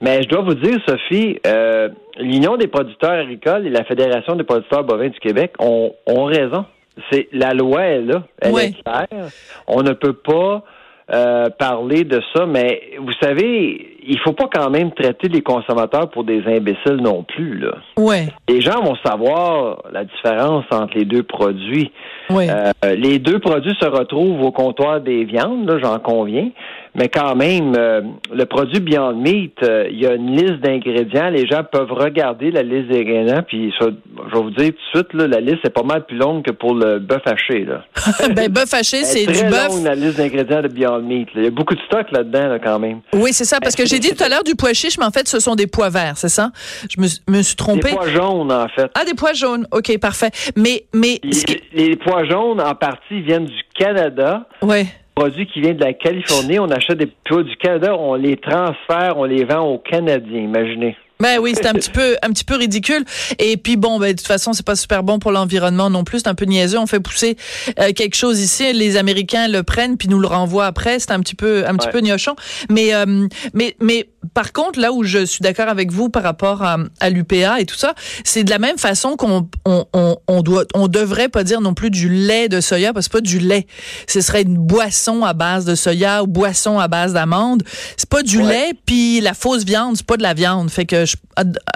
Mais 0.00 0.20
je 0.24 0.28
dois 0.28 0.40
vous 0.40 0.54
dire, 0.54 0.78
Sophie, 0.84 1.38
euh, 1.46 1.90
l'Union 2.18 2.56
des 2.56 2.66
producteurs 2.66 3.12
agricoles 3.12 3.68
et 3.68 3.70
la 3.70 3.84
Fédération 3.84 4.34
des 4.34 4.42
producteurs 4.42 4.82
bovins 4.82 5.10
du 5.10 5.20
Québec 5.20 5.52
ont, 5.60 5.94
ont 6.06 6.24
raison. 6.24 6.64
C'est 7.12 7.28
la 7.32 7.54
loi 7.54 7.82
est 7.82 8.00
là, 8.00 8.24
elle 8.42 8.58
est 8.58 8.82
claire. 8.82 9.28
On 9.68 9.84
ne 9.84 9.92
peut 9.92 10.14
pas 10.14 10.64
euh, 11.12 11.50
parler 11.50 12.02
de 12.02 12.20
ça, 12.34 12.46
mais 12.46 12.82
vous 12.98 13.12
savez, 13.22 13.96
il 14.10 14.18
faut 14.18 14.32
pas 14.32 14.48
quand 14.52 14.70
même 14.70 14.90
traiter 14.92 15.28
les 15.28 15.40
consommateurs 15.40 16.10
pour 16.10 16.24
des 16.24 16.42
imbéciles 16.46 16.96
non 17.00 17.22
plus. 17.22 17.58
Là. 17.58 17.76
Ouais. 17.96 18.26
Les 18.48 18.60
gens 18.60 18.82
vont 18.82 18.96
savoir 19.04 19.84
la 19.92 20.04
différence 20.04 20.64
entre 20.72 20.98
les 20.98 21.04
deux 21.04 21.22
produits. 21.22 21.92
Ouais. 22.28 22.48
Euh, 22.50 22.94
les 22.96 23.20
deux 23.20 23.38
produits 23.38 23.76
se 23.80 23.86
retrouvent 23.86 24.42
au 24.42 24.50
comptoir 24.50 25.00
des 25.00 25.24
viandes, 25.24 25.78
j'en 25.80 25.98
conviens, 26.00 26.50
mais 26.94 27.08
quand 27.08 27.36
même, 27.36 27.74
euh, 27.76 28.00
le 28.32 28.44
produit 28.46 28.80
Beyond 28.80 29.14
Meat, 29.14 29.62
euh, 29.62 29.86
il 29.90 30.00
y 30.00 30.06
a 30.06 30.14
une 30.14 30.34
liste 30.34 30.60
d'ingrédients. 30.60 31.30
Les 31.30 31.46
gens 31.46 31.62
peuvent 31.62 31.92
regarder 31.92 32.50
la 32.50 32.62
liste 32.62 32.88
d'ingrédients, 32.88 33.42
puis 33.46 33.72
je 33.78 33.84
vais 33.84 33.92
vous 34.32 34.50
dire 34.50 34.70
tout 34.70 34.98
de 34.98 34.98
suite, 34.98 35.14
là, 35.14 35.28
la 35.28 35.40
liste 35.40 35.64
est 35.64 35.74
pas 35.74 35.84
mal 35.84 36.04
plus 36.04 36.16
longue 36.16 36.42
que 36.42 36.50
pour 36.50 36.74
le 36.74 36.98
bœuf 36.98 37.22
haché. 37.26 37.64
Là. 37.64 37.84
ben, 38.34 38.50
bœuf 38.50 38.74
haché, 38.74 39.04
c'est 39.04 39.26
du 39.26 39.48
bœuf. 39.48 39.68
Longue, 39.68 39.84
la 39.84 39.94
liste 39.94 40.18
d'ingrédients 40.18 40.62
de 40.62 40.68
Beyond 40.68 41.02
Meat. 41.02 41.28
Il 41.36 41.44
y 41.44 41.46
a 41.46 41.50
beaucoup 41.50 41.74
de 41.74 41.80
stock 41.82 42.10
là-dedans, 42.10 42.48
là, 42.48 42.58
quand 42.58 42.80
même. 42.80 43.00
Oui, 43.12 43.32
c'est 43.32 43.44
ça, 43.44 43.58
parce 43.60 43.76
que 43.76 43.86
j'ai 43.86 43.99
dit 44.00 44.14
tout 44.14 44.24
à 44.24 44.28
l'heure 44.28 44.44
du 44.44 44.54
pois 44.54 44.72
chiche, 44.72 44.98
mais 44.98 45.04
en 45.04 45.10
fait, 45.10 45.28
ce 45.28 45.40
sont 45.40 45.54
des 45.54 45.66
pois 45.66 45.90
verts, 45.90 46.16
c'est 46.16 46.28
ça? 46.28 46.50
Je 46.90 47.00
me, 47.00 47.06
me, 47.36 47.42
suis 47.42 47.56
trompé. 47.56 47.90
Des 47.90 47.96
pois 47.96 48.08
jaunes, 48.08 48.52
en 48.52 48.68
fait. 48.68 48.90
Ah, 48.94 49.04
des 49.04 49.14
pois 49.14 49.32
jaunes. 49.32 49.66
OK, 49.70 49.96
parfait. 49.98 50.30
Mais, 50.56 50.84
mais. 50.92 51.20
Les, 51.22 51.88
les 51.88 51.96
pois 51.96 52.24
jaunes, 52.24 52.60
en 52.60 52.74
partie, 52.74 53.20
viennent 53.22 53.46
du 53.46 53.62
Canada. 53.78 54.46
Oui 54.62 54.86
produits 55.20 55.46
qui 55.46 55.60
viennent 55.60 55.76
de 55.76 55.84
la 55.84 55.92
Californie, 55.92 56.58
on 56.58 56.70
achète 56.70 56.96
des 56.96 57.12
produits 57.24 57.50
du 57.50 57.56
Canada, 57.58 57.94
on 57.94 58.14
les 58.14 58.38
transfère, 58.38 59.18
on 59.18 59.24
les 59.24 59.44
vend 59.44 59.60
aux 59.60 59.78
Canadiens, 59.78 60.40
imaginez. 60.40 60.96
Ben 61.20 61.38
oui, 61.38 61.54
c'est 61.54 61.66
un 61.66 61.74
petit 61.74 61.90
peu 61.90 62.16
un 62.22 62.30
petit 62.30 62.44
peu 62.44 62.56
ridicule. 62.56 63.04
Et 63.38 63.56
puis 63.56 63.76
bon, 63.76 63.98
ben 63.98 64.12
de 64.12 64.16
toute 64.16 64.26
façon, 64.26 64.52
c'est 64.52 64.64
pas 64.64 64.76
super 64.76 65.02
bon 65.02 65.18
pour 65.18 65.32
l'environnement 65.32 65.90
non 65.90 66.04
plus. 66.04 66.20
C'est 66.20 66.28
un 66.28 66.34
peu 66.34 66.46
niaiseux. 66.46 66.78
On 66.78 66.86
fait 66.86 67.00
pousser 67.00 67.36
euh, 67.78 67.92
quelque 67.92 68.16
chose 68.16 68.40
ici, 68.40 68.72
les 68.72 68.96
Américains 68.96 69.48
le 69.48 69.62
prennent 69.62 69.96
puis 69.96 70.08
nous 70.08 70.18
le 70.18 70.26
renvoient 70.26 70.66
après. 70.66 70.98
C'est 70.98 71.12
un 71.12 71.20
petit 71.20 71.34
peu 71.34 71.66
un 71.66 71.76
petit 71.76 71.88
peu 71.88 72.00
gnochon. 72.00 72.34
Mais 72.70 72.94
euh, 72.94 73.26
mais 73.54 73.76
mais 73.80 74.08
par 74.34 74.52
contre, 74.52 74.78
là 74.78 74.92
où 74.92 75.02
je 75.02 75.24
suis 75.24 75.40
d'accord 75.40 75.68
avec 75.68 75.90
vous 75.90 76.08
par 76.08 76.22
rapport 76.22 76.62
à, 76.62 76.76
à 77.00 77.10
l'UPA 77.10 77.60
et 77.60 77.66
tout 77.66 77.76
ça, 77.76 77.94
c'est 78.24 78.44
de 78.44 78.50
la 78.50 78.58
même 78.58 78.78
façon 78.78 79.16
qu'on 79.16 79.48
on, 79.64 79.86
on, 79.92 80.16
on, 80.28 80.42
doit 80.42 80.64
on 80.74 80.88
devrait 80.88 81.28
pas 81.28 81.42
dire 81.42 81.60
non 81.60 81.74
plus 81.74 81.90
du 81.90 82.08
lait 82.08 82.48
de 82.48 82.60
soya 82.60 82.92
parce 82.92 83.08
que 83.08 83.12
c'est 83.12 83.22
pas 83.22 83.26
du 83.26 83.38
lait. 83.38 83.66
Ce 84.06 84.20
serait 84.20 84.42
une 84.42 84.56
boisson 84.56 85.24
à 85.24 85.32
base 85.32 85.64
de 85.64 85.74
soya 85.74 86.22
ou 86.22 86.26
boisson 86.26 86.78
à 86.78 86.88
base 86.88 87.12
d'amande. 87.12 87.62
C'est 87.96 88.08
pas 88.08 88.22
du 88.22 88.42
lait 88.42 88.72
puis 88.86 89.20
la 89.20 89.34
fausse 89.34 89.64
viande, 89.64 89.96
c'est 89.96 90.06
pas 90.06 90.16
de 90.16 90.22
la 90.22 90.34
viande. 90.34 90.70
Fait 90.70 90.84
que 90.84 91.04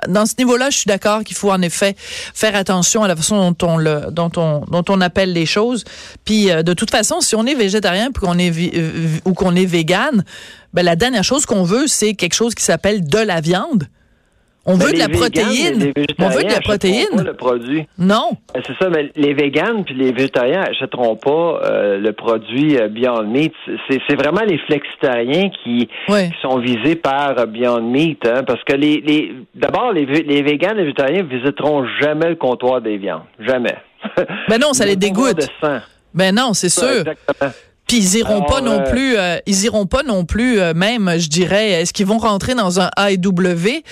dans 0.08 0.26
ce 0.26 0.34
niveau-là, 0.38 0.70
je 0.70 0.78
suis 0.78 0.88
d'accord 0.88 1.24
qu'il 1.24 1.36
faut 1.36 1.50
en 1.50 1.62
effet 1.62 1.96
faire 1.98 2.54
attention 2.54 3.02
à 3.02 3.08
la 3.08 3.16
façon 3.16 3.52
dont 3.52 3.66
on 3.66 3.76
le, 3.76 4.06
dont 4.10 4.30
on, 4.36 4.60
dont 4.70 4.84
on 4.88 5.00
appelle 5.00 5.32
les 5.32 5.46
choses. 5.46 5.84
Puis 6.24 6.50
euh, 6.50 6.62
de 6.62 6.74
toute 6.74 6.90
façon, 6.90 7.20
si 7.20 7.34
on 7.34 7.46
est 7.46 7.54
végétarien 7.54 8.10
euh, 8.22 9.08
ou 9.24 9.34
qu'on 9.34 9.56
est 9.56 9.66
vegan, 9.66 10.24
ben 10.72 10.84
la 10.84 10.96
dernière 10.96 11.24
chose 11.24 11.46
qu'on 11.46 11.64
veut, 11.64 11.86
c'est 11.86 12.14
quelque 12.14 12.34
chose 12.34 12.54
qui 12.54 12.64
s'appelle 12.64 13.06
de 13.06 13.18
la 13.18 13.40
viande. 13.40 13.88
On 14.66 14.74
veut 14.74 14.92
de 14.92 14.98
la 14.98 15.08
protéine. 15.08 15.92
On 16.18 16.28
veut 16.28 16.42
de 16.42 16.52
la 16.52 16.60
protéine. 16.60 17.16
Pas 17.16 17.22
le 17.22 17.34
produit. 17.34 17.86
Non. 17.98 18.30
Ben, 18.54 18.62
c'est 18.66 18.76
ça, 18.78 18.88
mais 18.88 19.10
les 19.16 19.34
véganes 19.34 19.84
puis 19.84 19.94
les 19.94 20.12
végétariens 20.12 20.62
achèteront 20.62 21.16
pas 21.16 21.60
euh, 21.64 21.98
le 21.98 22.12
produit 22.12 22.78
euh, 22.78 22.88
Beyond 22.88 23.24
Meat. 23.24 23.52
C'est 23.88 24.16
vraiment 24.16 24.42
les 24.46 24.58
flexitariens 24.58 25.50
qui, 25.62 25.88
sont 26.40 26.58
visés 26.58 26.96
par 26.96 27.46
Beyond 27.46 27.82
Meat, 27.82 28.26
hein, 28.26 28.42
parce 28.46 28.62
que 28.64 28.74
les, 28.74 29.00
les 29.00 29.34
d'abord 29.54 29.92
les, 29.92 30.06
les 30.06 30.42
véganes 30.42 30.78
et 30.78 30.80
les 30.80 30.92
végétariens 30.92 31.22
visiteront 31.24 31.86
jamais 32.00 32.30
le 32.30 32.36
comptoir 32.36 32.80
des 32.80 32.96
viandes, 32.96 33.22
jamais. 33.38 33.76
Ben 34.48 34.58
non, 34.60 34.72
ça 34.72 34.84
les 34.84 34.96
dégoûte. 34.96 35.48
Ben 36.12 36.34
non, 36.34 36.52
c'est 36.52 36.68
sûr. 36.68 36.98
Exactement. 36.98 37.50
Puis 37.86 37.98
ils 37.98 38.16
iront 38.18 38.42
pas 38.42 38.60
non 38.62 38.80
euh, 38.80 38.90
plus, 38.90 39.16
euh, 39.18 39.36
ils 39.46 39.64
iront 39.64 39.84
pas 39.84 40.02
non 40.02 40.24
plus, 40.24 40.58
euh, 40.58 40.72
même, 40.72 41.10
je 41.18 41.28
dirais, 41.28 41.70
est-ce 41.72 41.92
qu'ils 41.92 42.06
vont 42.06 42.16
rentrer 42.16 42.54
dans 42.54 42.80
un 42.80 42.88
AEW 42.96 43.82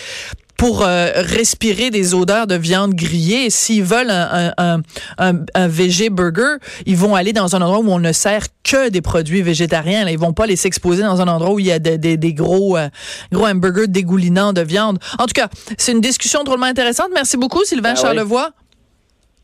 pour 0.63 0.79
respirer 0.79 1.91
des 1.91 2.15
odeurs 2.15 2.47
de 2.47 2.55
viande 2.55 2.95
grillée. 2.95 3.51
S'ils 3.51 3.83
veulent 3.83 4.11
un, 4.11 4.53
un, 4.57 4.81
un, 5.19 5.33
un, 5.55 5.67
VG 5.67 6.09
burger, 6.09 6.59
ils 6.87 6.97
vont 6.97 7.17
aller 7.17 7.33
dans 7.33 7.57
un 7.57 7.63
endroit 7.63 7.81
où 7.81 7.91
on 7.91 7.99
ne 7.99 8.13
sert 8.13 8.45
que 8.63 8.89
des 8.89 9.01
produits 9.01 9.43
végétariens. 9.43 10.05
Là. 10.05 10.13
Ils 10.13 10.19
vont 10.21 10.33
pas 10.33 10.47
les 10.47 10.55
s'exposer 10.55 11.03
dans 11.03 11.21
un 11.21 11.27
endroit 11.27 11.55
où 11.55 11.59
il 11.59 11.67
y 11.67 11.73
a 11.73 11.81
des, 11.81 11.99
des, 11.99 12.33
gros, 12.33 12.79
gros 13.33 13.47
hamburgers 13.47 13.89
dégoulinants 13.89 14.53
de 14.53 14.61
viande. 14.61 15.01
En 15.19 15.27
tout 15.27 15.35
cas, 15.35 15.49
c'est 15.79 15.91
une 15.91 16.01
discussion 16.01 16.45
drôlement 16.45 16.67
intéressante. 16.67 17.09
Merci 17.13 17.37
beaucoup, 17.37 17.65
Sylvain 17.65 17.95
ah 17.97 18.01
Charlevoix. 18.01 18.53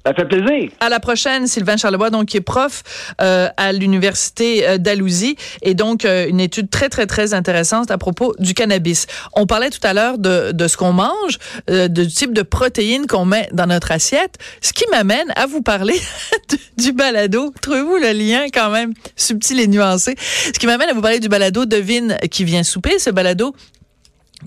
Ça 0.07 0.15
fait 0.15 0.25
plaisir. 0.25 0.71
À 0.81 0.89
la 0.89 1.01
prochaine, 1.01 1.47
Sylvain 1.47 1.77
Charlebois, 1.77 2.11
donc 2.11 2.27
qui 2.27 2.37
est 2.37 2.43
prof 2.43 2.83
euh, 3.21 3.49
à 3.57 3.73
l'université 3.73 4.67
euh, 4.67 4.79
d'Alousie, 4.79 5.37
et 5.61 5.75
donc 5.75 6.05
euh, 6.05 6.27
une 6.29 6.41
étude 6.41 6.71
très 6.71 6.89
très 6.89 7.07
très 7.07 7.35
intéressante 7.35 7.91
à 7.91 7.99
propos 7.99 8.35
du 8.39 8.55
cannabis. 8.55 9.07
On 9.35 9.47
parlait 9.47 9.71
tout 9.71 9.81
à 9.83 9.93
l'heure 9.93 10.19
de, 10.19 10.53
de 10.53 10.69
ce 10.69 10.77
qu'on 10.77 10.93
mange, 10.93 11.39
du 11.69 12.07
type 12.07 12.33
de 12.33 12.43
protéines 12.43 13.07
qu'on 13.07 13.25
met 13.25 13.49
dans 13.53 13.67
notre 13.67 13.91
assiette, 13.91 14.37
ce 14.63 14.73
qui 14.73 14.85
m'amène 14.91 15.33
à 15.37 15.47
vous 15.47 15.63
parler 15.63 16.01
du 16.79 16.93
balado. 16.93 17.53
Trouvez-vous 17.61 17.97
le 17.97 18.13
lien 18.13 18.47
quand 18.53 18.71
même 18.71 18.95
subtil 19.17 19.61
et 19.61 19.67
nuancé 19.67 20.15
Ce 20.19 20.59
qui 20.59 20.67
m'amène 20.67 20.89
à 20.89 20.95
vous 20.95 21.03
parler 21.03 21.21
du 21.21 21.29
balado 21.29 21.67
Devine 21.67 22.17
qui 22.31 22.45
vient 22.45 22.63
souper. 22.63 22.99
Ce 22.99 23.11
balado 23.11 23.55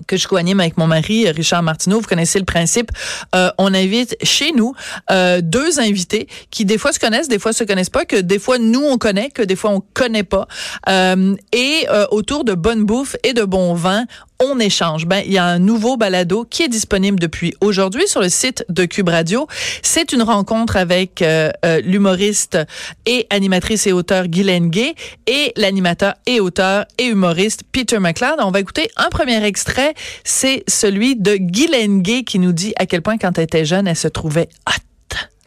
que 0.06 0.16
je 0.16 0.26
co-anime 0.26 0.60
avec 0.60 0.78
mon 0.78 0.86
mari 0.86 1.28
Richard 1.30 1.62
Martineau. 1.62 2.00
Vous 2.00 2.08
connaissez 2.08 2.38
le 2.38 2.44
principe. 2.44 2.90
Euh, 3.34 3.50
on 3.58 3.74
invite 3.74 4.16
chez 4.22 4.52
nous 4.52 4.74
euh, 5.10 5.40
deux 5.42 5.80
invités 5.80 6.28
qui 6.50 6.64
des 6.64 6.78
fois 6.78 6.92
se 6.92 6.98
connaissent, 6.98 7.28
des 7.28 7.38
fois 7.38 7.52
se 7.52 7.64
connaissent 7.64 7.90
pas, 7.90 8.04
que 8.04 8.16
des 8.16 8.38
fois 8.38 8.58
nous 8.58 8.82
on 8.82 8.98
connaît, 8.98 9.30
que 9.30 9.42
des 9.42 9.56
fois 9.56 9.70
on 9.70 9.82
connaît 9.94 10.22
pas. 10.22 10.46
Euh, 10.88 11.34
et 11.52 11.86
euh, 11.90 12.06
autour 12.10 12.44
de 12.44 12.54
bonne 12.54 12.84
bouffe 12.84 13.16
et 13.22 13.32
de 13.32 13.44
bon 13.44 13.74
vin, 13.74 14.04
on 14.42 14.58
échange. 14.58 15.06
Ben, 15.06 15.22
il 15.24 15.32
y 15.32 15.38
a 15.38 15.44
un 15.44 15.58
nouveau 15.58 15.96
balado 15.96 16.44
qui 16.44 16.64
est 16.64 16.68
disponible 16.68 17.18
depuis 17.18 17.54
aujourd'hui 17.60 18.06
sur 18.06 18.20
le 18.20 18.28
site 18.28 18.64
de 18.68 18.84
Cube 18.84 19.08
Radio. 19.08 19.46
C'est 19.82 20.12
une 20.12 20.22
rencontre 20.22 20.76
avec 20.76 21.22
euh, 21.22 21.50
euh, 21.64 21.80
l'humoriste 21.80 22.58
et 23.06 23.26
animatrice 23.30 23.86
et 23.86 23.92
auteur 23.92 24.26
Guylaine 24.26 24.68
Gay 24.68 24.94
et 25.26 25.52
l'animateur 25.56 26.14
et 26.26 26.40
auteur 26.40 26.86
et 26.98 27.06
humoriste 27.06 27.62
Peter 27.70 27.98
McLeod. 27.98 28.36
On 28.38 28.50
va 28.50 28.60
écouter 28.60 28.90
un 28.96 29.08
premier 29.08 29.42
extrait. 29.44 29.94
C'est 30.24 30.64
celui 30.66 31.16
de 31.16 31.36
Guylaine 31.36 32.02
Gay 32.02 32.24
qui 32.24 32.38
nous 32.38 32.52
dit 32.52 32.74
à 32.76 32.86
quel 32.86 33.02
point 33.02 33.18
quand 33.18 33.38
elle 33.38 33.44
était 33.44 33.64
jeune, 33.64 33.86
elle 33.86 33.96
se 33.96 34.08
trouvait 34.08 34.48
hot. 34.68 34.82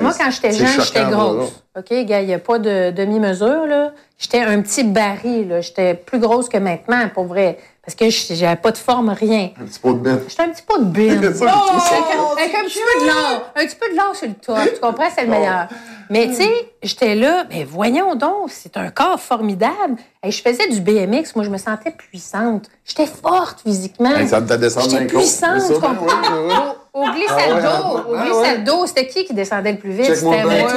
Moi, 0.02 0.12
quand 0.18 0.30
j'étais 0.30 0.52
jeune, 0.52 0.82
j'étais 0.82 1.06
grosse. 1.06 1.64
OK, 1.78 1.90
gars, 2.06 2.22
il 2.22 2.28
n'y 2.28 2.34
a 2.34 2.40
pas 2.40 2.60
de 2.60 2.92
demi-mesure, 2.92 3.66
là. 3.66 3.94
J'étais 4.18 4.42
un 4.42 4.62
petit 4.62 4.84
baril, 4.84 5.48
là. 5.48 5.62
J'étais 5.62 5.94
plus 5.94 6.20
grosse 6.20 6.50
que 6.50 6.58
maintenant, 6.58 7.10
pour 7.14 7.26
vrai. 7.26 7.58
Parce 7.86 7.96
que 7.96 8.10
j'avais 8.10 8.56
pas 8.56 8.72
de 8.72 8.78
forme, 8.78 9.10
rien. 9.10 9.52
Un 9.62 9.66
petit 9.66 9.80
pot 9.80 9.94
de 9.94 10.00
bine. 10.00 10.20
J'étais 10.28 10.42
un 10.42 10.50
petit 10.50 10.64
pot 10.64 10.80
de 10.80 10.86
bine. 10.86 11.34
oh, 11.42 12.36
avec, 12.36 12.56
un 12.56 12.64
petit 12.64 12.80
peu 12.80 13.02
de 13.02 13.08
l'or. 13.08 13.52
Un 13.56 13.66
petit 13.66 13.76
peu 13.76 13.92
de 13.92 13.96
l'or 13.96 14.16
sur 14.16 14.28
le 14.28 14.34
top. 14.34 14.58
Tu 14.74 14.80
comprends? 14.82 15.08
C'est 15.16 15.26
le 15.26 15.30
meilleur. 15.30 15.68
Mais 16.10 16.28
tu 16.28 16.36
sais, 16.36 16.72
j'étais 16.84 17.16
là, 17.16 17.46
mais 17.50 17.64
voyons 17.64 18.16
donc, 18.16 18.50
c'est 18.50 18.78
un 18.78 18.90
corps 18.90 19.20
formidable. 19.20 19.96
Et 20.24 20.32
je 20.32 20.42
faisais 20.42 20.68
du 20.68 20.82
BMX, 20.82 21.36
moi 21.36 21.44
je 21.44 21.50
me 21.50 21.58
sentais 21.58 21.92
puissante. 21.92 22.70
J'étais 22.86 23.08
forte 23.08 23.62
physiquement. 23.62 24.12
ça 24.28 24.40
me 24.40 24.48
J'étais 24.48 25.06
puissante, 25.06 25.62
tu 25.68 25.74
comprends? 25.74 26.76
Au, 26.94 27.12
glissade 27.12 27.62
d'eau, 27.62 28.10
au 28.10 28.18
glissade 28.18 28.64
d'eau, 28.64 28.86
c'était 28.86 29.08
qui 29.08 29.26
qui 29.26 29.34
descendait 29.34 29.74
le 29.74 29.78
plus 29.78 29.92
vite? 29.92 30.16
C'était 30.16 30.44
moi. 30.44 30.70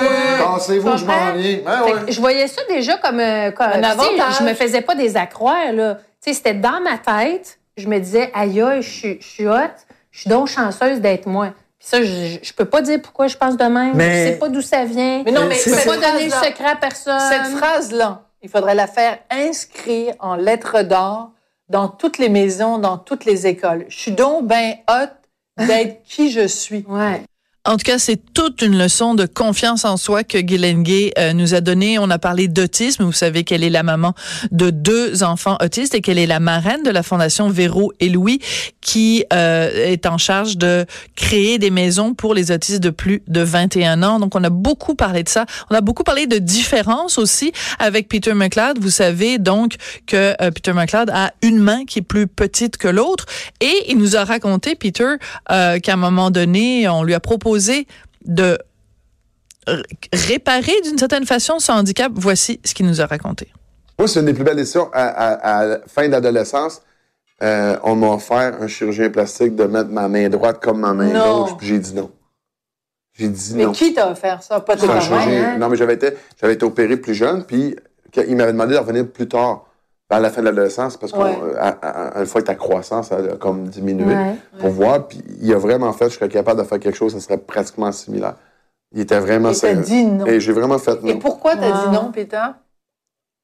Pensez-vous, 0.45 0.97
je 0.97 1.05
m'en 1.05 1.33
viens. 1.35 1.59
Je 2.09 2.21
voyais 2.21 2.49
ça 2.49 2.63
déjà 2.69 2.97
comme, 2.97 3.21
euh, 3.21 3.51
comme 3.53 3.67
un 3.67 4.31
Je 4.39 4.45
me 4.45 4.55
faisais 4.55 4.81
pas 4.81 4.95
des 4.95 5.17
accroires, 5.17 5.73
là. 5.73 5.99
Tu 6.23 6.31
sais, 6.31 6.35
c'était 6.35 6.55
dans 6.55 6.81
ma 6.81 6.99
tête. 6.99 7.59
Je 7.77 7.87
me 7.87 7.99
disais, 7.99 8.31
aïe, 8.35 8.63
je 8.81 9.19
suis 9.21 9.47
hot, 9.47 9.55
je 10.11 10.21
suis 10.21 10.31
donc 10.31 10.49
chanceuse 10.49 11.01
d'être 11.01 11.27
moi. 11.27 11.53
Ça, 11.79 12.03
je, 12.03 12.39
je 12.43 12.53
peux 12.53 12.65
pas 12.65 12.83
dire 12.83 13.01
pourquoi 13.01 13.29
je 13.29 13.37
pense 13.37 13.57
de 13.57 13.65
même. 13.65 13.95
Mais... 13.95 14.27
Je 14.27 14.33
sais 14.33 14.39
pas 14.39 14.49
d'où 14.49 14.61
ça 14.61 14.85
vient. 14.85 15.23
Mais 15.25 15.31
non, 15.31 15.47
mais 15.47 15.55
je 15.55 15.71
peux 15.71 15.89
pas 15.89 15.97
donner 15.97 16.25
le 16.25 16.31
secret 16.31 16.71
à 16.73 16.77
personne. 16.77 17.21
Cette 17.21 17.57
phrase-là, 17.57 18.25
il 18.43 18.49
faudrait 18.49 18.75
la 18.75 18.89
faire 18.89 19.19
inscrire 19.31 20.15
en 20.19 20.35
lettres 20.35 20.83
d'or 20.83 21.31
dans 21.69 21.89
toutes 21.89 22.19
les 22.19 22.29
maisons, 22.29 22.79
dans 22.79 22.99
toutes 22.99 23.25
les 23.25 23.47
écoles. 23.47 23.85
Je 23.89 23.97
suis 23.97 24.13
donc 24.13 24.47
ben 24.47 24.75
hot 24.91 25.65
d'être 25.65 26.03
qui 26.03 26.31
je 26.31 26.47
suis. 26.47 26.85
Ouais. 26.89 27.23
En 27.69 27.77
tout 27.77 27.85
cas, 27.85 27.99
c'est 27.99 28.19
toute 28.33 28.63
une 28.63 28.79
leçon 28.79 29.15
de 29.15 29.27
confiance 29.27 29.85
en 29.85 29.99
soi 29.99 30.25
que 30.25 30.39
Guylaine 30.39 30.83
Gay 30.83 31.13
euh, 31.19 31.35
nous 31.35 31.53
a 31.53 31.61
donnée. 31.61 31.99
On 31.99 32.09
a 32.09 32.19
parlé 32.19 32.49
d'autisme. 32.49 33.05
Vous 33.05 33.13
savez 33.13 33.45
qu'elle 33.45 33.63
est 33.63 33.69
la 33.69 33.83
maman 33.83 34.15
de 34.51 34.71
deux 34.71 35.23
enfants 35.23 35.59
autistes 35.61 35.95
et 35.95 36.01
qu'elle 36.01 36.19
est 36.19 36.27
la 36.27 36.41
marraine 36.41 36.83
de 36.83 36.89
la 36.89 37.03
Fondation 37.03 37.51
Véro 37.51 37.93
et 38.01 38.09
Louis 38.09 38.41
qui 38.81 39.27
euh, 39.35 39.69
est 39.71 40.07
en 40.07 40.17
charge 40.17 40.57
de 40.57 40.87
créer 41.15 41.59
des 41.59 41.69
maisons 41.69 42.15
pour 42.15 42.33
les 42.33 42.53
autistes 42.53 42.83
de 42.83 42.89
plus 42.89 43.23
de 43.29 43.43
21 43.43 44.03
ans. 44.03 44.19
Donc, 44.19 44.35
on 44.35 44.43
a 44.45 44.51
beaucoup 44.51 44.95
parlé 44.95 45.23
de 45.23 45.29
ça. 45.29 45.45
On 45.69 45.75
a 45.75 45.83
beaucoup 45.83 46.05
parlé 46.05 46.27
de 46.27 46.39
différence 46.39 47.19
aussi 47.19 47.53
avec 47.79 48.09
Peter 48.09 48.33
McLeod. 48.33 48.79
Vous 48.81 48.89
savez 48.89 49.37
donc 49.37 49.75
que 50.07 50.35
euh, 50.41 50.51
Peter 50.53 50.73
McLeod 50.73 51.11
a 51.11 51.33
une 51.43 51.59
main 51.59 51.85
qui 51.85 51.99
est 51.99 52.03
plus 52.03 52.29
petite 52.29 52.79
que 52.79 52.89
l'autre 52.89 53.27
et 53.61 53.75
il 53.91 53.99
nous 53.99 54.17
a 54.17 54.25
raconté, 54.25 54.75
Peter, 54.75 55.17
qu'à 55.49 55.93
un 55.93 55.97
moment 55.97 56.31
donné, 56.31 56.89
on 56.89 57.03
lui 57.03 57.13
a 57.13 57.21
proposé 57.21 57.58
de 58.25 58.59
réparer 60.13 60.81
d'une 60.85 60.99
certaine 60.99 61.27
façon 61.27 61.59
son 61.59 61.73
handicap. 61.73 62.13
Voici 62.15 62.61
ce 62.65 62.75
qu'il 62.75 62.87
nous 62.87 63.01
a 63.01 63.07
raconté. 63.07 63.49
Moi, 63.99 64.09
c'est 64.09 64.21
une 64.21 64.27
des 64.27 64.35
plus 64.35 64.45
belles 64.45 64.57
décisions. 64.57 64.89
À, 64.93 65.67
la 65.67 65.81
fin 65.87 66.09
d'adolescence, 66.09 66.83
euh, 67.43 67.77
on 67.83 67.97
m'a 67.97 68.09
offert 68.09 68.57
un 68.61 68.67
chirurgien 68.67 69.11
plastique 69.11 69.55
de 69.55 69.65
mettre 69.65 69.91
ma 69.91 70.09
main 70.09 70.29
droite 70.29 70.61
comme 70.61 70.81
ma 70.81 70.93
main 70.93 71.13
gauche, 71.13 71.57
puis 71.59 71.67
j'ai 71.67 71.79
dit 71.79 71.95
non. 71.95 72.11
J'ai 73.13 73.29
dit 73.29 73.53
mais 73.55 73.65
non. 73.65 73.71
Mais 73.71 73.77
qui 73.77 73.93
t'a 73.93 74.11
offert 74.11 74.43
ça? 74.43 74.61
Pas 74.61 74.77
tes 74.77 74.89
hein? 74.89 75.59
Non, 75.59 75.69
mais 75.69 75.77
j'avais 75.77 75.95
été, 75.95 76.11
j'avais 76.41 76.55
été 76.55 76.65
opéré 76.65 76.97
plus 76.97 77.15
jeune, 77.15 77.45
puis 77.45 77.77
il 78.17 78.37
m'avait 78.37 78.53
demandé 78.53 78.75
de 78.75 78.79
revenir 78.79 79.07
plus 79.09 79.29
tard 79.29 79.68
à 80.11 80.21
la 80.21 80.31
fin 80.31 80.41
de 80.41 80.47
l'adolescence, 80.47 80.97
parce 80.97 81.13
qu'une 81.13 81.23
euh, 81.23 82.27
fois 82.27 82.41
que 82.41 82.47
ta 82.47 82.55
croissance 82.55 83.13
a 83.13 83.37
comme 83.39 83.69
diminué, 83.69 84.15
pour 84.59 84.71
voir, 84.71 85.07
puis 85.07 85.23
il 85.41 85.53
a 85.53 85.59
vraiment 85.59 85.93
fait, 85.93 86.09
je 86.09 86.15
serais 86.15 86.29
capable 86.29 86.61
de 86.61 86.67
faire 86.67 86.81
quelque 86.81 86.97
chose, 86.97 87.13
ça 87.13 87.21
serait 87.21 87.39
pratiquement 87.39 87.93
similaire. 87.93 88.37
Il 88.93 89.01
était 89.01 89.19
vraiment... 89.19 89.53
Et 89.53 89.75
dit 89.77 90.07
non. 90.07 90.25
Et 90.27 90.41
j'ai 90.41 90.53
vraiment 90.53 90.79
fait 90.79 91.03
non. 91.03 91.09
Et 91.09 91.19
pourquoi 91.19 91.57
t'as 91.57 91.71
dit 91.71 91.89
ah. 91.89 91.91
non, 91.93 92.11
Peter? 92.11 92.45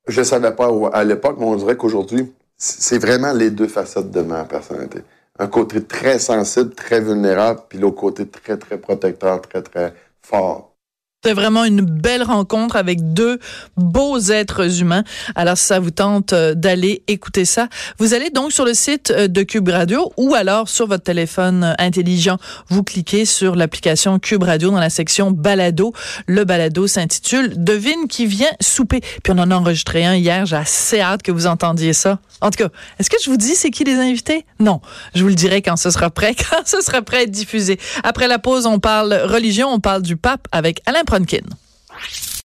Je 0.07 0.21
ne 0.21 0.25
savais 0.25 0.53
pas 0.53 0.71
à 0.93 1.05
l'époque, 1.05 1.37
mais 1.39 1.45
on 1.45 1.57
dirait 1.57 1.77
qu'aujourd'hui, 1.77 2.33
c'est 2.57 2.99
vraiment 2.99 3.33
les 3.33 3.51
deux 3.51 3.69
facettes 3.69 4.11
de 4.11 4.23
ma 4.23 4.45
personnalité. 4.45 5.01
Un 5.39 5.49
côté 5.49 5.83
très 5.85 6.19
sensible, 6.19 6.75
très 6.75 7.01
vulnérable, 7.01 7.61
puis 7.69 7.79
l'autre 7.79 7.97
côté 7.97 8.27
très, 8.27 8.57
très 8.57 8.79
protecteur, 8.79 9.43
très, 9.43 9.63
très 9.63 9.93
fort. 10.23 10.74
C'était 11.25 11.41
vraiment 11.41 11.65
une 11.65 11.81
belle 11.81 12.23
rencontre 12.23 12.77
avec 12.77 13.15
deux 13.15 13.39
beaux 13.79 14.19
êtres 14.19 14.83
humains. 14.83 15.05
Alors, 15.35 15.57
si 15.57 15.65
ça 15.65 15.81
vous 15.81 15.91
tente 15.91 16.35
euh, 16.35 16.53
d'aller 16.53 17.03
écouter 17.09 17.47
ça, 17.47 17.69
vous 17.97 18.13
allez 18.13 18.29
donc 18.29 18.53
sur 18.53 18.67
le 18.67 18.75
site 18.75 19.11
euh, 19.11 19.27
de 19.27 19.43
Cube 19.43 19.71
Radio 19.71 20.13
ou 20.19 20.35
alors 20.35 20.69
sur 20.69 20.87
votre 20.87 21.05
téléphone 21.05 21.65
euh, 21.65 21.73
intelligent, 21.79 22.37
vous 22.69 22.83
cliquez 22.83 23.25
sur 23.25 23.57
l'application 23.57 24.19
Cube 24.19 24.43
Radio 24.43 24.71
dans 24.71 24.81
la 24.81 24.91
section 24.91 25.31
Balado. 25.31 25.95
Le 26.27 26.45
balado 26.45 26.87
s'intitule 26.87 27.55
Devine 27.57 28.07
qui 28.07 28.27
vient 28.27 28.53
souper. 28.61 29.01
Puis 29.01 29.33
on 29.35 29.39
en 29.39 29.51
a 29.51 29.57
enregistré 29.57 30.05
un 30.05 30.17
hier. 30.17 30.45
J'ai 30.45 30.57
assez 30.57 31.01
hâte 31.01 31.23
que 31.23 31.33
vous 31.33 31.47
entendiez 31.47 31.95
ça. 31.95 32.19
En 32.43 32.51
tout 32.51 32.63
cas, 32.63 32.69
est-ce 32.99 33.09
que 33.09 33.17
je 33.25 33.31
vous 33.31 33.39
dis 33.39 33.55
c'est 33.55 33.71
qui 33.71 33.85
les 33.85 33.95
invités? 33.95 34.45
Non. 34.61 34.83
Je 35.15 35.23
vous 35.23 35.29
le 35.29 35.35
dirai 35.35 35.63
quand 35.63 35.77
ce 35.77 35.89
sera 35.89 36.11
prêt, 36.11 36.35
quand 36.51 36.67
ce 36.67 36.83
sera 36.83 37.01
prêt 37.01 37.17
à 37.17 37.23
être 37.23 37.31
diffusé. 37.31 37.81
Après 38.03 38.29
la 38.29 38.39
pause, 38.39 38.67
on 38.67 38.79
parle 38.79 39.15
religion, 39.25 39.69
on 39.71 39.81
parle 39.81 40.03
du 40.03 40.19
pape 40.19 40.49
avec 40.53 40.83
Alain 40.85 41.05
Fronkin. 41.15 41.47